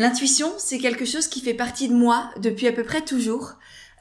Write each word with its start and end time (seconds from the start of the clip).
L'intuition, 0.00 0.50
c'est 0.56 0.78
quelque 0.78 1.04
chose 1.04 1.26
qui 1.26 1.42
fait 1.42 1.52
partie 1.52 1.86
de 1.86 1.92
moi 1.92 2.30
depuis 2.40 2.66
à 2.66 2.72
peu 2.72 2.84
près 2.84 3.02
toujours. 3.02 3.52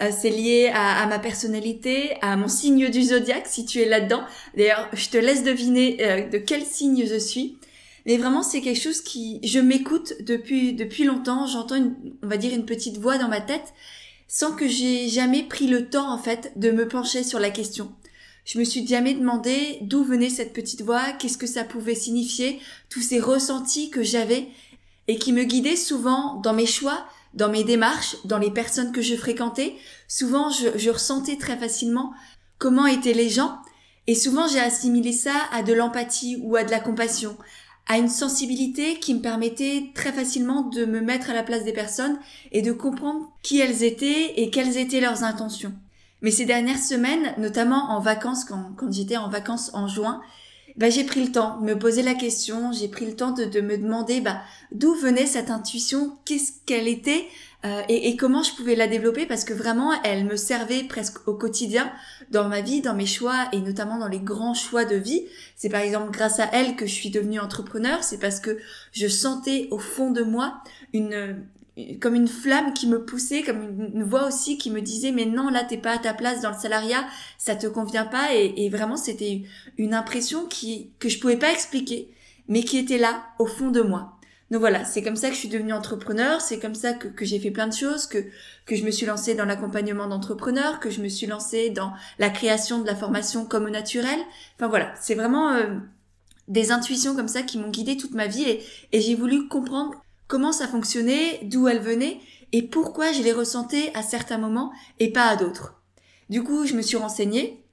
Euh, 0.02 0.12
c'est 0.18 0.30
lié 0.30 0.72
à, 0.74 1.06
ma 1.08 1.20
personnalité, 1.20 2.16
à 2.22 2.38
mon 2.38 2.48
signe 2.48 2.90
du 2.90 3.04
zodiaque, 3.04 3.48
si 3.48 3.66
tu 3.66 3.82
es 3.82 3.86
là-dedans. 3.86 4.24
D'ailleurs, 4.56 4.88
je 4.94 5.10
te 5.10 5.18
laisse 5.18 5.44
deviner 5.44 5.98
euh, 6.00 6.30
de 6.30 6.38
quel 6.38 6.64
signe 6.64 7.06
je 7.06 7.20
suis. 7.20 7.58
Mais 8.06 8.16
vraiment, 8.16 8.44
c'est 8.44 8.62
quelque 8.62 8.80
chose 8.80 9.02
qui, 9.02 9.42
je 9.44 9.60
m'écoute 9.60 10.14
depuis 10.22 10.72
depuis 10.72 11.04
longtemps. 11.04 11.48
J'entends, 11.48 11.92
on 12.24 12.28
va 12.28 12.38
dire, 12.38 12.54
une 12.54 12.66
petite 12.66 12.96
voix 12.96 13.18
dans 13.18 13.28
ma 13.28 13.42
tête, 13.42 13.74
sans 14.30 14.54
que 14.54 14.70
j'ai 14.70 15.10
jamais 15.10 15.44
pris 15.44 15.68
le 15.68 15.90
temps, 15.90 16.10
en 16.10 16.18
fait, 16.18 16.54
de 16.56 16.72
me 16.72 16.88
pencher 16.88 17.24
sur 17.24 17.40
la 17.40 17.50
question. 17.50 17.92
Je 18.46 18.58
me 18.58 18.64
suis 18.64 18.88
jamais 18.88 19.16
demandé 19.16 19.80
d'où 19.82 20.06
venait 20.06 20.30
cette 20.30 20.54
petite 20.54 20.82
voix, 20.82 21.12
qu'est-ce 21.20 21.38
que 21.38 21.46
ça 21.46 21.66
pouvait 21.66 21.94
signifier, 21.94 22.62
tous 22.90 23.02
ces 23.02 23.20
ressentis 23.20 23.90
que 23.90 24.02
j'avais 24.02 24.48
et 25.10 25.18
qui 25.18 25.34
me 25.34 25.44
guidaient 25.44 25.76
souvent 25.76 26.36
dans 26.36 26.54
mes 26.54 26.68
choix, 26.68 27.04
dans 27.34 27.50
mes 27.50 27.64
démarches, 27.64 28.16
dans 28.26 28.38
les 28.38 28.52
personnes 28.52 28.92
que 28.92 29.02
je 29.02 29.16
fréquentais. 29.16 29.76
Souvent, 30.08 30.52
je, 30.52 30.90
ressentais 30.92 31.36
très 31.36 31.58
facilement 31.58 32.14
comment 32.60 32.86
étaient 32.86 33.14
les 33.14 33.28
gens 33.28 33.58
et 34.06 34.14
souvent 34.14 34.48
j'ai 34.48 34.60
assimilé 34.60 35.12
ça 35.12 35.34
à 35.52 35.64
de 35.64 35.74
l'empathie 35.74 36.38
ou 36.44 36.56
à 36.56 36.64
de 36.64 36.70
la 36.70 36.80
compassion, 36.80 37.36
à 37.88 37.98
une 37.98 38.08
sensibilité 38.08 39.00
qui 39.00 39.16
me 39.16 39.22
permettait 39.22 39.86
très 39.96 40.14
facilement 40.14 40.62
de 40.62 40.86
me 40.86 41.02
mettre 41.02 41.32
à 41.32 41.34
la 41.34 41.42
place 41.42 41.64
des 41.64 41.74
personnes 41.74 42.20
et 42.52 42.62
de 42.62 42.72
comprendre 42.72 43.32
qui 43.42 43.60
elles 43.60 43.84
étaient 43.84 44.40
et 44.40 44.52
quelles 44.52 44.78
étaient 44.78 45.02
leurs 45.02 45.24
intentions. 45.24 45.74
Mais 46.22 46.30
ces 46.30 46.46
dernières 46.46 46.78
semaines, 46.78 47.34
notamment 47.40 47.90
en 47.90 48.00
vacances, 48.00 48.46
quand 48.46 48.92
j'étais 48.92 49.18
en 49.18 49.30
vacances 49.30 49.72
en 49.74 49.88
juin, 49.88 50.22
bah, 50.80 50.90
j'ai 50.90 51.04
pris 51.04 51.24
le 51.24 51.32
temps 51.32 51.60
de 51.60 51.66
me 51.66 51.78
poser 51.78 52.02
la 52.02 52.14
question, 52.16 52.72
j'ai 52.72 52.88
pris 52.88 53.06
le 53.06 53.16
temps 53.16 53.32
de, 53.32 53.62
me 53.62 53.78
demander 53.78 54.22
bah, 54.22 54.42
d'où 54.72 54.96
venait 54.96 55.26
cette 55.26 55.52
intuition, 55.52 56.18
qu'est-ce 56.26 56.54
qu'elle 56.66 56.88
était 56.88 57.26
euh, 57.66 57.82
et, 57.90 58.08
et, 58.08 58.16
comment 58.16 58.42
je 58.42 58.56
pouvais 58.56 58.76
la 58.76 58.88
développer 58.88 59.26
parce 59.26 59.44
que 59.44 59.54
vraiment 59.54 59.92
elle 60.04 60.24
me 60.24 60.38
servait 60.38 60.84
presque 60.84 61.28
au 61.28 61.34
quotidien 61.34 61.92
dans 62.32 62.48
ma 62.48 62.62
vie, 62.62 62.80
dans 62.80 62.94
mes 62.94 63.06
choix 63.06 63.50
et 63.52 63.60
notamment 63.60 63.98
dans 63.98 64.08
les 64.08 64.22
grands 64.22 64.54
choix 64.54 64.86
de 64.86 64.96
vie. 64.96 65.26
C'est 65.58 65.68
par 65.68 65.82
exemple 65.82 66.12
grâce 66.12 66.40
à 66.40 66.50
elle 66.54 66.78
que 66.78 66.86
je 66.86 66.94
suis 66.94 67.10
devenue 67.10 67.38
entrepreneur, 67.38 68.02
c'est 68.02 68.18
parce 68.18 68.40
que 68.40 68.58
je 68.94 69.08
sentais 69.08 69.68
au 69.72 69.78
fond 69.78 70.12
de 70.12 70.22
moi 70.22 70.64
une, 70.94 71.44
comme 72.02 72.16
une 72.16 72.28
flamme 72.28 72.74
qui 72.74 72.88
me 72.88 73.04
poussait, 73.04 73.44
comme 73.44 73.92
une, 73.94 74.04
voix 74.04 74.28
aussi 74.28 74.58
qui 74.58 74.72
me 74.72 74.82
disait 74.82 75.12
mais 75.12 75.26
non 75.26 75.50
là 75.50 75.64
t'es 75.64 75.78
pas 75.78 75.92
à 75.92 75.98
ta 75.98 76.14
place 76.14 76.42
dans 76.42 76.52
le 76.52 76.58
salariat, 76.58 77.06
ça 77.38 77.56
te 77.56 77.68
convient 77.68 78.06
pas 78.06 78.34
et, 78.34 78.70
vraiment 78.70 78.98
c'était 78.98 79.44
une 79.78 79.94
impression 79.94 80.46
qui 80.46 80.92
que 81.00 81.10
je 81.10 81.20
pouvais 81.20 81.38
pas 81.38 81.52
expliquer, 81.52 82.10
mais 82.48 82.64
qui 82.64 82.78
était 82.78 82.98
là 82.98 83.24
au 83.40 83.46
fond 83.46 83.72
de 83.72 83.82
moi. 83.82 84.16
Donc 84.52 84.62
voilà, 84.62 84.84
c'est 84.84 85.04
comme 85.04 85.16
ça 85.16 85.30
que 85.30 85.36
je 85.36 85.40
suis 85.40 85.50
devenue 85.50 85.74
entrepreneur, 85.74 86.42
c'est 86.42 86.58
comme 86.58 86.74
ça 86.74 86.94
que, 86.94 87.24
j'ai 87.24 87.40
fait 87.40 87.52
plein 87.52 87.68
de 87.68 87.74
choses, 87.74 88.08
que, 88.08 88.18
que 88.66 88.76
je 88.76 88.84
me 88.84 88.90
suis 88.90 89.06
lancée 89.06 89.36
dans 89.36 89.46
l'accompagnement 89.46 90.08
d'entrepreneurs, 90.08 90.80
que 90.80 90.90
je 90.90 91.02
me 91.02 91.08
suis 91.08 91.28
lancée 91.28 91.70
dans 91.70 91.94
la 92.18 92.32
création 92.32 92.80
de 92.80 92.88
la 92.88 92.96
formation 92.96 93.46
comme 93.46 93.66
au 93.66 93.70
naturel. 93.70 94.18
Enfin 94.56 94.68
voilà, 94.68 94.92
c'est 95.00 95.14
vraiment 95.14 95.52
euh, 95.52 95.76
des 96.48 96.72
intuitions 96.72 97.16
comme 97.16 97.28
ça 97.28 97.44
qui 97.44 97.60
m'ont 97.60 97.70
guidée 97.70 97.96
toute 97.96 98.16
ma 98.16 98.26
vie 98.26 98.42
et, 98.42 98.64
et 98.92 99.02
j'ai 99.02 99.14
voulu 99.14 99.48
comprendre 99.48 100.04
comment 100.30 100.54
ça 100.54 100.68
fonctionnait, 100.68 101.42
d'où 101.44 101.68
elle 101.68 101.82
venait 101.82 102.22
et 102.54 102.62
pourquoi 102.62 103.12
je 103.12 103.22
les 103.22 103.34
ressentais 103.34 103.92
à 103.94 104.04
certains 104.04 104.38
moments 104.38 104.72
et 105.00 105.12
pas 105.12 105.26
à 105.26 105.36
d'autres. 105.36 105.82
Du 106.30 106.44
coup, 106.44 106.66
je 106.66 106.76
me 106.76 106.82
suis 106.82 106.98
renseignée. 106.98 107.64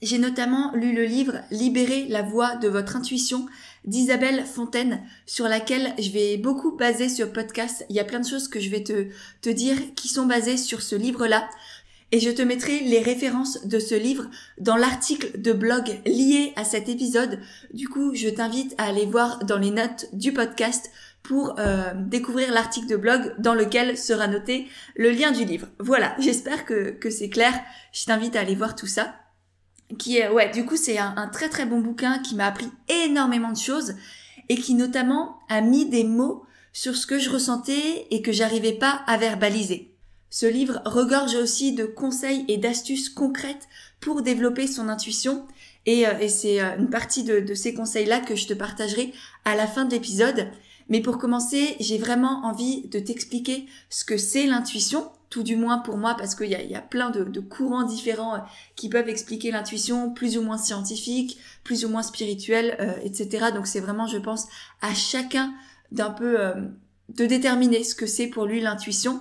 J'ai 0.00 0.18
notamment 0.18 0.72
lu 0.74 0.94
le 0.94 1.04
livre 1.04 1.40
Libérer 1.50 2.06
la 2.08 2.22
voix 2.22 2.56
de 2.56 2.68
votre 2.68 2.96
intuition 2.96 3.46
d'Isabelle 3.84 4.44
Fontaine 4.44 5.02
sur 5.26 5.48
laquelle 5.48 5.92
je 5.98 6.10
vais 6.10 6.36
beaucoup 6.36 6.76
baser 6.76 7.08
ce 7.08 7.24
podcast. 7.24 7.84
Il 7.90 7.96
y 7.96 8.00
a 8.00 8.04
plein 8.04 8.20
de 8.20 8.26
choses 8.26 8.48
que 8.48 8.60
je 8.60 8.70
vais 8.70 8.82
te, 8.82 9.08
te 9.42 9.50
dire 9.50 9.76
qui 9.94 10.08
sont 10.08 10.26
basées 10.26 10.56
sur 10.56 10.82
ce 10.82 10.94
livre-là. 10.94 11.48
Et 12.10 12.20
je 12.20 12.30
te 12.30 12.40
mettrai 12.40 12.80
les 12.80 13.00
références 13.00 13.66
de 13.66 13.78
ce 13.78 13.94
livre 13.94 14.30
dans 14.58 14.76
l'article 14.76 15.38
de 15.38 15.52
blog 15.52 16.00
lié 16.06 16.54
à 16.56 16.64
cet 16.64 16.88
épisode. 16.88 17.38
Du 17.74 17.86
coup, 17.88 18.14
je 18.14 18.28
t'invite 18.28 18.74
à 18.78 18.84
aller 18.84 19.04
voir 19.04 19.44
dans 19.44 19.58
les 19.58 19.70
notes 19.70 20.06
du 20.14 20.32
podcast 20.32 20.90
pour 21.28 21.56
euh, 21.58 21.92
découvrir 21.94 22.50
l'article 22.50 22.86
de 22.86 22.96
blog 22.96 23.34
dans 23.38 23.52
lequel 23.52 23.98
sera 23.98 24.28
noté 24.28 24.66
le 24.96 25.10
lien 25.10 25.30
du 25.30 25.44
livre. 25.44 25.66
Voilà, 25.78 26.16
j'espère 26.18 26.64
que, 26.64 26.92
que 26.92 27.10
c'est 27.10 27.28
clair. 27.28 27.52
Je 27.92 28.06
t'invite 28.06 28.34
à 28.34 28.40
aller 28.40 28.54
voir 28.54 28.74
tout 28.74 28.86
ça. 28.86 29.14
Qui 29.98 30.16
est, 30.16 30.30
ouais, 30.30 30.50
du 30.50 30.64
coup, 30.64 30.78
c'est 30.78 30.96
un, 30.96 31.28
très 31.30 31.50
très 31.50 31.66
bon 31.66 31.82
bouquin 31.82 32.20
qui 32.20 32.34
m'a 32.34 32.46
appris 32.46 32.70
énormément 32.88 33.52
de 33.52 33.58
choses 33.58 33.94
et 34.48 34.56
qui 34.56 34.72
notamment 34.72 35.40
a 35.50 35.60
mis 35.60 35.84
des 35.84 36.02
mots 36.02 36.46
sur 36.72 36.96
ce 36.96 37.06
que 37.06 37.18
je 37.18 37.28
ressentais 37.28 38.06
et 38.10 38.22
que 38.22 38.32
j'arrivais 38.32 38.72
pas 38.72 39.02
à 39.06 39.18
verbaliser. 39.18 39.94
Ce 40.30 40.46
livre 40.46 40.80
regorge 40.86 41.34
aussi 41.34 41.72
de 41.72 41.84
conseils 41.84 42.46
et 42.48 42.56
d'astuces 42.56 43.10
concrètes 43.10 43.68
pour 44.00 44.22
développer 44.22 44.66
son 44.66 44.88
intuition 44.88 45.46
et, 45.84 46.06
euh, 46.06 46.18
et 46.20 46.30
c'est 46.30 46.62
euh, 46.62 46.78
une 46.78 46.88
partie 46.88 47.22
de, 47.22 47.40
de 47.40 47.54
ces 47.54 47.74
conseils-là 47.74 48.20
que 48.20 48.34
je 48.34 48.46
te 48.46 48.54
partagerai 48.54 49.12
à 49.44 49.54
la 49.56 49.66
fin 49.66 49.84
de 49.84 49.90
l'épisode. 49.90 50.48
Mais 50.88 51.00
pour 51.00 51.18
commencer, 51.18 51.76
j'ai 51.80 51.98
vraiment 51.98 52.44
envie 52.44 52.88
de 52.88 52.98
t'expliquer 52.98 53.66
ce 53.90 54.04
que 54.04 54.16
c'est 54.16 54.46
l'intuition, 54.46 55.10
tout 55.28 55.42
du 55.42 55.56
moins 55.56 55.78
pour 55.78 55.98
moi, 55.98 56.14
parce 56.18 56.34
qu'il 56.34 56.48
y 56.48 56.74
a, 56.74 56.80
plein 56.80 57.10
de, 57.10 57.40
courants 57.40 57.82
différents 57.82 58.36
euh, 58.36 58.40
qui 58.76 58.88
peuvent 58.88 59.08
expliquer 59.08 59.50
l'intuition, 59.50 60.10
plus 60.10 60.38
ou 60.38 60.42
moins 60.42 60.56
scientifique, 60.56 61.38
plus 61.64 61.84
ou 61.84 61.88
moins 61.88 62.02
spirituel, 62.02 62.76
euh, 62.80 62.94
etc. 63.02 63.46
Donc 63.54 63.66
c'est 63.66 63.80
vraiment, 63.80 64.06
je 64.06 64.18
pense, 64.18 64.46
à 64.80 64.94
chacun 64.94 65.52
d'un 65.92 66.10
peu 66.10 66.40
euh, 66.40 66.54
de 67.10 67.26
déterminer 67.26 67.84
ce 67.84 67.94
que 67.94 68.06
c'est 68.06 68.28
pour 68.28 68.46
lui 68.46 68.60
l'intuition. 68.60 69.20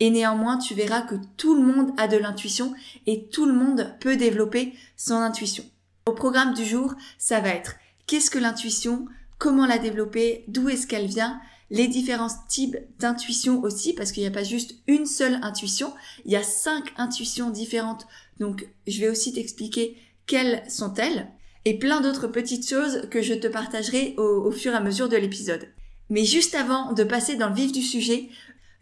Et 0.00 0.10
néanmoins, 0.10 0.58
tu 0.58 0.74
verras 0.74 1.02
que 1.02 1.14
tout 1.36 1.54
le 1.54 1.62
monde 1.62 1.92
a 1.96 2.08
de 2.08 2.16
l'intuition 2.16 2.74
et 3.06 3.28
tout 3.28 3.46
le 3.46 3.52
monde 3.52 3.94
peut 4.00 4.16
développer 4.16 4.74
son 4.96 5.14
intuition. 5.14 5.64
Au 6.06 6.12
programme 6.12 6.52
du 6.54 6.64
jour, 6.64 6.94
ça 7.16 7.38
va 7.38 7.50
être 7.50 7.76
qu'est-ce 8.06 8.30
que 8.30 8.38
l'intuition? 8.38 9.06
Comment 9.38 9.66
la 9.66 9.78
développer, 9.78 10.44
d'où 10.48 10.68
est-ce 10.68 10.86
qu'elle 10.86 11.06
vient, 11.06 11.40
les 11.70 11.88
différents 11.88 12.28
types 12.48 12.76
d'intuition 12.98 13.62
aussi, 13.62 13.94
parce 13.94 14.12
qu'il 14.12 14.22
n'y 14.22 14.28
a 14.28 14.32
pas 14.32 14.44
juste 14.44 14.76
une 14.86 15.06
seule 15.06 15.38
intuition, 15.42 15.92
il 16.24 16.32
y 16.32 16.36
a 16.36 16.42
cinq 16.42 16.92
intuitions 16.96 17.50
différentes, 17.50 18.06
donc 18.38 18.66
je 18.86 19.00
vais 19.00 19.08
aussi 19.08 19.32
t'expliquer 19.32 19.96
quelles 20.26 20.62
sont-elles, 20.68 21.28
et 21.64 21.78
plein 21.78 22.00
d'autres 22.00 22.28
petites 22.28 22.68
choses 22.68 23.08
que 23.10 23.22
je 23.22 23.34
te 23.34 23.46
partagerai 23.46 24.14
au, 24.18 24.50
fur 24.50 24.72
et 24.72 24.76
à 24.76 24.80
mesure 24.80 25.08
de 25.08 25.16
l'épisode. 25.16 25.68
Mais 26.10 26.24
juste 26.24 26.54
avant 26.54 26.92
de 26.92 27.04
passer 27.04 27.36
dans 27.36 27.48
le 27.48 27.54
vif 27.54 27.72
du 27.72 27.82
sujet, 27.82 28.28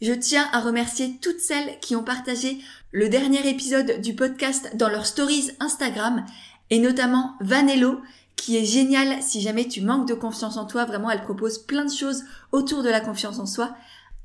je 0.00 0.12
tiens 0.12 0.48
à 0.52 0.60
remercier 0.60 1.18
toutes 1.20 1.38
celles 1.38 1.78
qui 1.80 1.94
ont 1.94 2.02
partagé 2.02 2.58
le 2.90 3.08
dernier 3.08 3.48
épisode 3.48 4.00
du 4.00 4.14
podcast 4.14 4.72
dans 4.74 4.88
leurs 4.88 5.06
stories 5.06 5.52
Instagram, 5.60 6.26
et 6.70 6.80
notamment 6.80 7.34
Vanello, 7.40 8.00
qui 8.42 8.56
est 8.56 8.64
géniale 8.64 9.22
si 9.22 9.40
jamais 9.40 9.68
tu 9.68 9.82
manques 9.82 10.08
de 10.08 10.14
confiance 10.14 10.56
en 10.56 10.66
toi. 10.66 10.84
Vraiment, 10.84 11.12
elle 11.12 11.22
propose 11.22 11.58
plein 11.58 11.84
de 11.84 11.92
choses 11.92 12.24
autour 12.50 12.82
de 12.82 12.88
la 12.88 13.00
confiance 13.00 13.38
en 13.38 13.46
soi. 13.46 13.76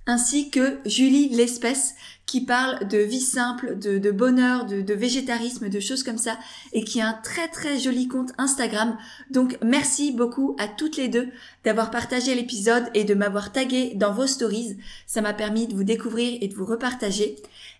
Ainsi 0.07 0.49
que 0.49 0.79
Julie 0.87 1.29
l'espèce 1.29 1.93
qui 2.25 2.41
parle 2.41 2.87
de 2.87 2.97
vie 2.97 3.21
simple, 3.21 3.77
de, 3.77 4.11
bonheur, 4.11 4.65
de, 4.65 4.93
végétarisme, 4.93 5.69
de 5.69 5.79
choses 5.79 6.01
comme 6.01 6.17
ça, 6.17 6.39
et 6.73 6.83
qui 6.83 6.99
a 6.99 7.09
un 7.09 7.13
très 7.13 7.47
très 7.47 7.77
joli 7.77 8.07
compte 8.07 8.31
Instagram. 8.39 8.97
Donc 9.29 9.59
merci 9.63 10.11
beaucoup 10.11 10.55
à 10.57 10.67
toutes 10.67 10.97
les 10.97 11.09
deux 11.09 11.27
d'avoir 11.63 11.91
partagé 11.91 12.33
l'épisode 12.33 12.85
et 12.95 13.03
de 13.03 13.13
m'avoir 13.13 13.51
tagué 13.51 13.93
dans 13.93 14.13
vos 14.13 14.25
stories. 14.25 14.77
Ça 15.05 15.21
m'a 15.21 15.33
permis 15.33 15.67
de 15.67 15.75
vous 15.75 15.83
découvrir 15.83 16.39
et 16.41 16.47
de 16.47 16.55
vous 16.55 16.65
repartager. 16.65 17.35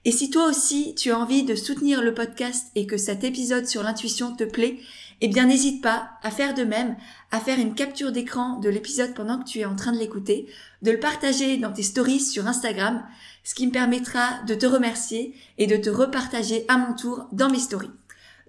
Et 0.06 0.12
si 0.12 0.30
toi 0.30 0.48
aussi 0.48 0.94
tu 0.94 1.10
as 1.10 1.18
envie 1.18 1.44
de 1.44 1.56
soutenir 1.56 2.04
le 2.04 2.14
podcast 2.14 2.68
et 2.76 2.86
que 2.86 2.98
cet 2.98 3.24
épisode 3.24 3.66
sur 3.66 3.82
l'intuition 3.82 4.36
te 4.36 4.44
plaît, 4.44 4.78
eh 5.22 5.28
bien 5.28 5.46
n'hésite 5.46 5.82
pas 5.82 6.12
à 6.22 6.32
faire 6.32 6.54
de 6.54 6.64
même, 6.64 6.96
à 7.32 7.40
faire 7.40 7.60
une 7.60 7.74
capture 7.74 8.12
d'écran 8.12 8.60
de 8.60 8.70
l'épisode 8.70 9.14
pendant 9.14 9.40
que 9.40 9.48
tu 9.48 9.60
es 9.60 9.66
en 9.66 9.76
train 9.76 9.92
de 9.92 9.98
l'écouter, 9.98 10.48
de 10.82 10.92
le 10.92 11.00
partager 11.00 11.58
dans 11.58 11.72
tes 11.72 11.84
stories 11.84 12.20
sur 12.20 12.48
Instagram, 12.48 13.04
ce 13.44 13.56
qui 13.56 13.66
me 13.66 13.72
permettra 13.72 14.42
de 14.46 14.54
te 14.54 14.66
remercier 14.66 15.34
et 15.58 15.68
de 15.68 15.78
te 15.78 15.90
repartager 15.90 16.66
à 16.68 16.78
mon 16.78 16.94
tour 16.94 17.28
dans 17.32 17.50
mes 17.50 17.60
stories. 17.60 17.92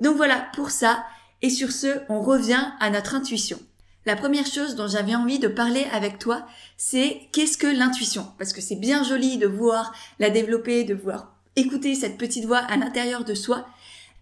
Donc 0.01 0.17
voilà 0.17 0.47
pour 0.55 0.71
ça, 0.71 1.05
et 1.43 1.51
sur 1.51 1.73
ce, 1.73 2.01
on 2.09 2.21
revient 2.21 2.65
à 2.81 2.91
notre 2.91 3.15
intuition. 3.15 3.59
La 4.07 4.17
première 4.17 4.47
chose 4.47 4.75
dont 4.75 4.89
j'avais 4.89 5.15
envie 5.15 5.39
de 5.39 5.49
parler 5.49 5.87
avec 5.93 6.19
toi, 6.19 6.47
c'est 6.77 7.21
qu'est-ce 7.33 7.59
que 7.59 7.67
l'intuition? 7.67 8.27
Parce 8.39 8.53
que 8.53 8.61
c'est 8.61 8.77
bien 8.77 9.03
joli 9.05 9.39
de 9.39 9.47
voir 9.47 9.93
la 10.19 10.31
développer, 10.31 10.85
de 10.85 10.95
voir 10.95 11.35
écouter 11.57 11.95
cette 11.95 12.19
petite 12.19 12.47
voix 12.47 12.59
à 12.59 12.77
l'intérieur 12.77 13.25
de 13.25 13.35
soi, 13.35 13.67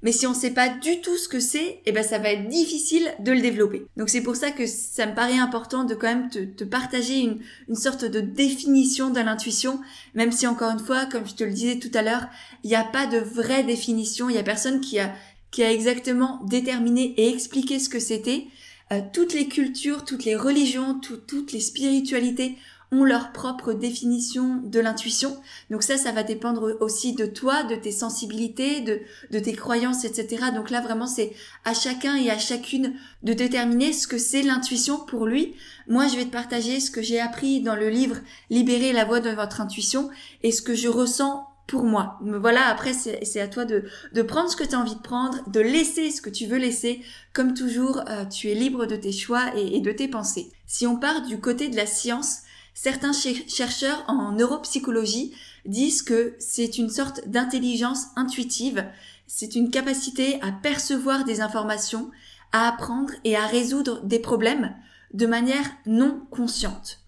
mais 0.03 0.13
si 0.13 0.27
on 0.27 0.31
ne 0.31 0.37
sait 0.37 0.53
pas 0.53 0.69
du 0.69 1.01
tout 1.01 1.17
ce 1.17 1.29
que 1.29 1.41
c'est, 1.41 1.81
eh 1.87 1.93
ben 1.93 2.05
ça 2.05 2.19
va 2.19 2.31
être 2.31 2.49
difficile 2.49 3.09
de 3.21 3.33
le 3.33 3.41
développer. 3.41 3.87
Donc 3.97 4.09
c'est 4.09 4.21
pour 4.21 4.37
ça 4.37 4.51
que 4.51 4.67
ça 4.67 5.07
me 5.07 5.15
paraît 5.15 5.39
important 5.39 5.85
de 5.85 5.95
quand 5.95 6.09
même 6.09 6.31
te, 6.31 6.65
partager 6.65 7.21
une, 7.21 7.39
une, 7.69 7.75
sorte 7.75 8.05
de 8.05 8.21
définition 8.21 9.11
de 9.11 9.21
l'intuition, 9.21 9.81
même 10.15 10.33
si 10.33 10.47
encore 10.47 10.71
une 10.71 10.85
fois, 10.85 11.07
comme 11.07 11.27
je 11.27 11.35
te 11.35 11.45
le 11.45 11.53
disais 11.53 11.79
tout 11.79 11.91
à 11.95 12.03
l'heure, 12.03 12.27
il 12.65 12.69
n'y 12.71 12.77
a 12.77 12.85
pas 12.85 13.07
de 13.07 13.19
vraie 13.19 13.65
définition, 13.65 14.29
il 14.29 14.37
y 14.37 14.39
a 14.39 14.43
personne 14.43 14.81
qui 14.81 14.99
a 14.99 15.13
qui 15.51 15.63
a 15.63 15.73
exactement 15.73 16.41
déterminé 16.45 17.15
et 17.17 17.31
expliqué 17.31 17.79
ce 17.79 17.89
que 17.89 17.99
c'était. 17.99 18.45
Euh, 18.93 19.01
toutes 19.13 19.33
les 19.33 19.49
cultures, 19.49 20.05
toutes 20.05 20.25
les 20.25 20.37
religions, 20.37 21.01
toutes 21.01 21.53
les 21.53 21.61
spiritualités 21.61 22.57
leur 23.05 23.33
propre 23.33 23.73
définition 23.73 24.61
de 24.65 24.81
l'intuition. 24.81 25.37
Donc 25.71 25.83
ça, 25.83 25.97
ça 25.97 26.13
va 26.13 26.23
dépendre 26.23 26.77
aussi 26.81 27.15
de 27.15 27.27
toi, 27.27 27.63
de 27.65 27.75
tes 27.75 27.91
sensibilités, 27.91 28.81
de, 28.81 29.39
tes 29.39 29.53
croyances, 29.53 30.05
etc. 30.05 30.47
Donc 30.55 30.71
là, 30.71 30.81
vraiment, 30.81 31.07
c'est 31.07 31.33
à 31.65 31.75
chacun 31.75 32.17
et 32.17 32.31
à 32.31 32.39
chacune 32.39 32.95
de 33.23 33.33
déterminer 33.33 33.93
ce 33.93 34.07
que 34.07 34.19
c'est 34.19 34.43
l'intuition 34.43 34.99
pour 34.99 35.27
lui. 35.27 35.55
Moi, 35.89 36.09
je 36.09 36.17
vais 36.17 36.25
te 36.25 36.33
partager 36.33 36.81
ce 36.81 36.91
que 36.91 37.03
j'ai 37.03 37.21
appris 37.21 37.61
dans 37.61 37.77
le 37.77 37.89
livre 37.89 38.17
Libérer 38.51 38.93
la 38.93 39.05
voix 39.05 39.21
de 39.21 39.31
votre 39.31 39.61
intuition 39.61 40.11
et 40.43 40.53
ce 40.53 40.63
que 40.63 40.75
je 40.75 40.89
ressens 40.89 41.47
pour 41.67 41.83
moi. 41.83 42.19
Mais 42.23 42.39
voilà, 42.39 42.67
après, 42.67 42.93
c'est 42.93 43.41
à 43.41 43.49
toi 43.49 43.65
de, 43.65 43.83
prendre 44.23 44.51
ce 44.51 44.57
que 44.57 44.65
tu 44.65 44.75
as 44.75 44.79
envie 44.79 44.95
de 44.95 45.01
prendre, 45.01 45.39
de 45.49 45.61
laisser 45.61 46.11
ce 46.11 46.23
que 46.23 46.31
tu 46.31 46.47
veux 46.47 46.59
laisser. 46.59 47.03
Comme 47.33 47.55
toujours, 47.55 48.03
euh, 48.09 48.25
tu 48.25 48.51
es 48.51 48.55
libre 48.55 48.87
de 48.87 48.97
tes 48.97 49.13
choix 49.13 49.53
et 49.57 49.81
de 49.81 49.93
tes 49.93 50.09
pensées. 50.09 50.51
Si 50.67 50.87
on 50.87 50.97
part 50.97 51.23
du 51.23 51.41
côté 51.41 51.69
de 51.69 51.77
la 51.77 51.87
science, 51.87 52.41
Certains 52.79 53.13
chercheurs 53.49 54.05
en 54.07 54.33
neuropsychologie 54.33 55.33
disent 55.65 56.03
que 56.03 56.37
c'est 56.39 56.77
une 56.77 56.91
sorte 56.91 57.27
d'intelligence 57.27 58.09
intuitive, 58.17 58.87
c'est 59.27 59.57
une 59.57 59.71
capacité 59.71 60.39
à 60.43 60.53
percevoir 60.53 61.25
des 61.25 61.41
informations, 61.41 62.11
à 62.53 62.69
apprendre 62.69 63.15
et 63.25 63.35
à 63.35 63.47
résoudre 63.47 64.03
des 64.05 64.19
problèmes 64.19 64.77
de 65.15 65.25
manière 65.25 65.65
non 65.87 66.21
consciente. 66.31 67.01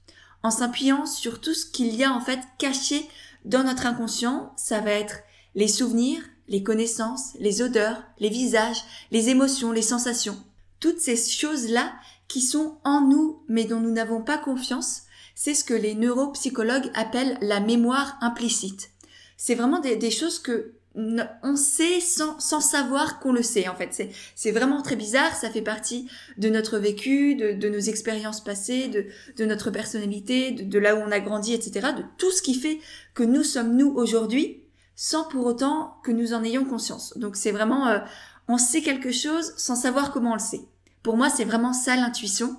En 0.43 0.51
s'appuyant 0.51 1.05
sur 1.05 1.39
tout 1.39 1.53
ce 1.53 1.67
qu'il 1.67 1.95
y 1.95 2.03
a 2.03 2.15
en 2.15 2.23
fait 2.23 2.41
caché 2.57 3.07
dans 3.45 3.63
notre 3.63 3.85
inconscient, 3.85 4.55
ça 4.57 4.81
va 4.81 4.93
être 4.93 5.19
les 5.55 5.69
souvenirs, 5.69 6.23
les 6.49 6.63
connaissances, 6.63 7.35
les 7.41 7.61
odeurs, 7.61 8.03
les 8.21 8.31
visages, 8.31 8.85
les 9.11 9.29
émotions, 9.29 9.71
les 9.71 9.83
sensations. 9.83 10.43
Toutes 10.81 11.01
ces 11.01 11.17
choses-là 11.17 11.93
qui 12.27 12.41
sont 12.41 12.79
en 12.85 13.03
nous 13.03 13.43
mais 13.49 13.65
dont 13.65 13.81
nous 13.81 13.93
n'avons 13.93 14.23
pas 14.23 14.39
confiance 14.39 15.03
c'est 15.41 15.55
ce 15.55 15.63
que 15.63 15.73
les 15.73 15.95
neuropsychologues 15.95 16.91
appellent 16.95 17.39
la 17.41 17.61
mémoire 17.61 18.19
implicite. 18.21 18.91
C'est 19.37 19.55
vraiment 19.55 19.79
des, 19.79 20.11
choses 20.11 20.41
que 20.41 20.73
on 21.45 21.55
sait 21.55 22.01
sans, 22.01 22.41
savoir 22.41 23.21
qu'on 23.21 23.33
le 23.33 23.45
sait 23.45 23.69
en 23.69 23.77
fait. 23.77 24.11
C'est 24.35 24.51
vraiment 24.51 24.83
très 24.83 24.97
bizarre, 24.97 25.37
ça 25.37 25.49
fait 25.49 25.63
partie 25.63 26.11
de 26.39 26.49
notre 26.49 26.79
vécu, 26.79 27.37
de, 27.37 27.69
nos 27.69 27.79
expériences 27.79 28.43
passées, 28.43 28.89
de, 28.89 29.45
notre 29.45 29.71
personnalité, 29.71 30.51
de, 30.51 30.79
là 30.81 30.97
où 30.97 30.99
on 30.99 31.13
a 31.13 31.21
grandi, 31.21 31.55
etc. 31.55 31.91
De 31.97 32.03
tout 32.19 32.33
ce 32.33 32.43
qui 32.43 32.55
fait 32.55 32.81
que 33.15 33.23
nous 33.23 33.45
sommes 33.45 33.77
nous 33.77 33.93
aujourd'hui, 33.93 34.65
sans 34.97 35.23
pour 35.23 35.47
autant 35.47 35.99
que 36.03 36.11
nous 36.11 36.35
en 36.35 36.43
ayons 36.43 36.65
conscience. 36.65 37.17
Donc 37.17 37.37
c'est 37.37 37.53
vraiment, 37.53 37.87
euh, 37.87 38.01
on 38.49 38.59
sait 38.59 38.83
quelque 38.83 39.13
chose 39.13 39.55
sans 39.57 39.77
savoir 39.77 40.11
comment 40.11 40.33
on 40.33 40.35
le 40.35 40.41
sait. 40.41 40.63
Pour 41.05 41.17
moi, 41.17 41.31
c'est 41.31 41.45
vraiment 41.45 41.75
ça 41.75 41.95
l'intuition 41.95 42.57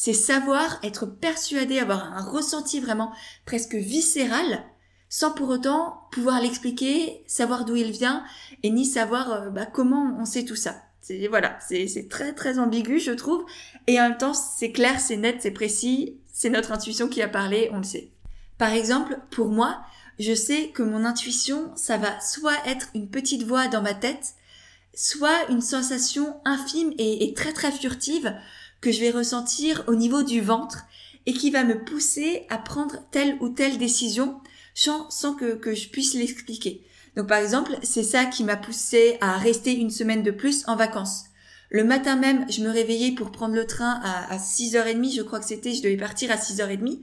c'est 0.00 0.12
savoir 0.12 0.78
être 0.84 1.06
persuadé, 1.06 1.80
avoir 1.80 2.12
un 2.12 2.22
ressenti 2.22 2.78
vraiment 2.78 3.10
presque 3.46 3.74
viscéral, 3.74 4.64
sans 5.08 5.32
pour 5.32 5.48
autant 5.48 6.02
pouvoir 6.12 6.40
l'expliquer, 6.40 7.24
savoir 7.26 7.64
d'où 7.64 7.74
il 7.74 7.90
vient, 7.90 8.22
et 8.62 8.70
ni 8.70 8.84
savoir 8.84 9.32
euh, 9.32 9.50
bah, 9.50 9.66
comment 9.66 10.16
on 10.20 10.24
sait 10.24 10.44
tout 10.44 10.54
ça. 10.54 10.76
C'est 11.00 11.26
voilà, 11.26 11.58
c'est 11.68 12.08
très 12.08 12.32
très 12.32 12.60
ambigu, 12.60 13.00
je 13.00 13.10
trouve, 13.10 13.44
et 13.88 13.98
en 13.98 14.10
même 14.10 14.18
temps 14.18 14.34
c'est 14.34 14.70
clair, 14.70 15.00
c'est 15.00 15.16
net, 15.16 15.38
c'est 15.40 15.50
précis, 15.50 16.20
c'est 16.32 16.50
notre 16.50 16.70
intuition 16.70 17.08
qui 17.08 17.20
a 17.20 17.28
parlé, 17.28 17.68
on 17.72 17.78
le 17.78 17.82
sait. 17.82 18.12
Par 18.56 18.72
exemple, 18.72 19.18
pour 19.32 19.48
moi, 19.48 19.80
je 20.20 20.32
sais 20.32 20.68
que 20.68 20.84
mon 20.84 21.04
intuition, 21.04 21.72
ça 21.74 21.96
va 21.96 22.20
soit 22.20 22.64
être 22.66 22.86
une 22.94 23.10
petite 23.10 23.42
voix 23.42 23.66
dans 23.66 23.82
ma 23.82 23.94
tête, 23.94 24.34
soit 24.94 25.50
une 25.50 25.60
sensation 25.60 26.36
infime 26.44 26.92
et 26.98 27.34
très 27.34 27.52
très 27.52 27.72
furtive 27.72 28.32
que 28.80 28.92
je 28.92 29.00
vais 29.00 29.10
ressentir 29.10 29.84
au 29.86 29.94
niveau 29.94 30.22
du 30.22 30.40
ventre 30.40 30.84
et 31.26 31.32
qui 31.32 31.50
va 31.50 31.64
me 31.64 31.84
pousser 31.84 32.46
à 32.48 32.58
prendre 32.58 32.96
telle 33.10 33.36
ou 33.40 33.48
telle 33.48 33.78
décision 33.78 34.40
sans, 34.74 35.34
que, 35.34 35.56
que 35.56 35.74
je 35.74 35.88
puisse 35.88 36.14
l'expliquer. 36.14 36.84
Donc 37.16 37.26
par 37.26 37.38
exemple, 37.38 37.76
c'est 37.82 38.04
ça 38.04 38.26
qui 38.26 38.44
m'a 38.44 38.56
poussé 38.56 39.18
à 39.20 39.36
rester 39.36 39.74
une 39.74 39.90
semaine 39.90 40.22
de 40.22 40.30
plus 40.30 40.64
en 40.68 40.76
vacances. 40.76 41.24
Le 41.70 41.84
matin 41.84 42.16
même, 42.16 42.46
je 42.50 42.62
me 42.62 42.70
réveillais 42.70 43.12
pour 43.12 43.30
prendre 43.30 43.54
le 43.54 43.66
train 43.66 44.00
à, 44.02 44.32
à 44.32 44.38
6h30, 44.38 45.14
je 45.14 45.22
crois 45.22 45.40
que 45.40 45.44
c'était, 45.44 45.74
je 45.74 45.82
devais 45.82 45.96
partir 45.96 46.30
à 46.30 46.36
6h30. 46.36 47.00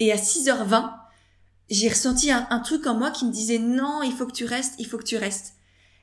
Et 0.00 0.12
à 0.12 0.16
6h20, 0.16 0.92
j'ai 1.70 1.88
ressenti 1.88 2.30
un, 2.30 2.46
un, 2.50 2.58
truc 2.58 2.86
en 2.86 2.94
moi 2.94 3.10
qui 3.12 3.24
me 3.24 3.32
disait 3.32 3.58
non, 3.58 4.02
il 4.02 4.12
faut 4.12 4.26
que 4.26 4.32
tu 4.32 4.44
restes, 4.44 4.74
il 4.78 4.86
faut 4.86 4.98
que 4.98 5.04
tu 5.04 5.16
restes. 5.16 5.54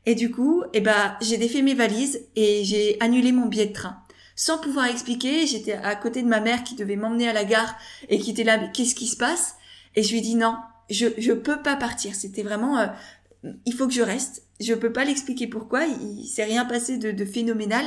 Et 0.08 0.16
du 0.16 0.32
coup, 0.32 0.64
eh 0.74 0.82
ben, 0.82 1.16
j'ai 1.22 1.38
défait 1.38 1.62
mes 1.62 1.76
valises 1.76 2.22
et 2.36 2.64
j'ai 2.64 2.98
annulé 3.02 3.32
mon 3.32 3.46
billet 3.46 3.68
de 3.68 3.74
train 3.74 4.02
sans 4.42 4.58
pouvoir 4.58 4.88
expliquer. 4.88 5.46
J'étais 5.46 5.74
à 5.74 5.96
côté 5.96 6.24
de 6.24 6.28
ma 6.28 6.40
mère 6.40 6.64
qui 6.64 6.74
devait 6.74 6.96
m'emmener 6.96 7.30
à 7.30 7.34
la 7.34 7.46
gare 7.46 7.76
et 8.10 8.18
qui 8.18 8.32
était 8.32 8.44
là, 8.44 8.58
mais 8.58 8.72
qu'est-ce 8.74 8.96
qui 8.96 9.06
se 9.06 9.16
passe? 9.16 9.54
Et 9.96 10.02
je 10.02 10.10
lui 10.10 10.18
ai 10.18 10.22
dit 10.22 10.34
non, 10.34 10.58
je 10.90 11.10
je 11.20 11.32
peux 11.32 11.62
pas 11.62 11.76
partir. 11.76 12.16
C'était 12.16 12.42
vraiment, 12.42 12.80
euh, 12.80 12.88
il 13.68 13.74
faut 13.74 13.86
que 13.86 13.94
je 13.94 14.02
reste. 14.02 14.48
Je 14.60 14.74
peux 14.74 14.92
pas 14.92 15.06
l'expliquer 15.06 15.46
pourquoi. 15.46 15.86
Il, 15.86 16.26
s'est 16.26 16.44
rien 16.44 16.66
passé 16.66 16.98
de, 16.98 17.12
de 17.12 17.24
phénoménal. 17.24 17.86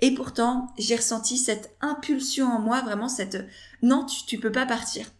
Et 0.00 0.14
pourtant, 0.14 0.68
j'ai 0.78 0.94
ressenti 0.94 1.36
cette 1.36 1.74
impulsion 1.80 2.46
en 2.46 2.60
moi, 2.60 2.82
vraiment 2.82 3.08
cette 3.08 3.44
non, 3.82 4.04
tu, 4.04 4.26
tu 4.26 4.38
peux 4.38 4.52
pas 4.52 4.66
partir. 4.66 5.10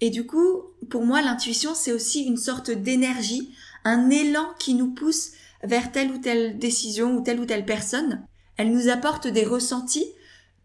Et 0.00 0.08
du 0.08 0.24
coup, 0.24 0.62
pour 0.88 1.04
moi, 1.04 1.20
l'intuition, 1.20 1.74
c'est 1.74 1.92
aussi 1.92 2.22
une 2.22 2.38
sorte 2.38 2.70
d'énergie, 2.70 3.54
un 3.84 4.08
élan 4.08 4.46
qui 4.58 4.72
nous 4.72 4.94
pousse 4.94 5.32
vers 5.62 5.92
telle 5.92 6.12
ou 6.12 6.18
telle 6.18 6.58
décision 6.58 7.14
ou 7.14 7.20
telle 7.20 7.40
ou 7.40 7.44
telle 7.44 7.66
personne. 7.66 8.24
Elle 8.56 8.72
nous 8.72 8.88
apporte 8.88 9.26
des 9.26 9.44
ressentis 9.44 10.06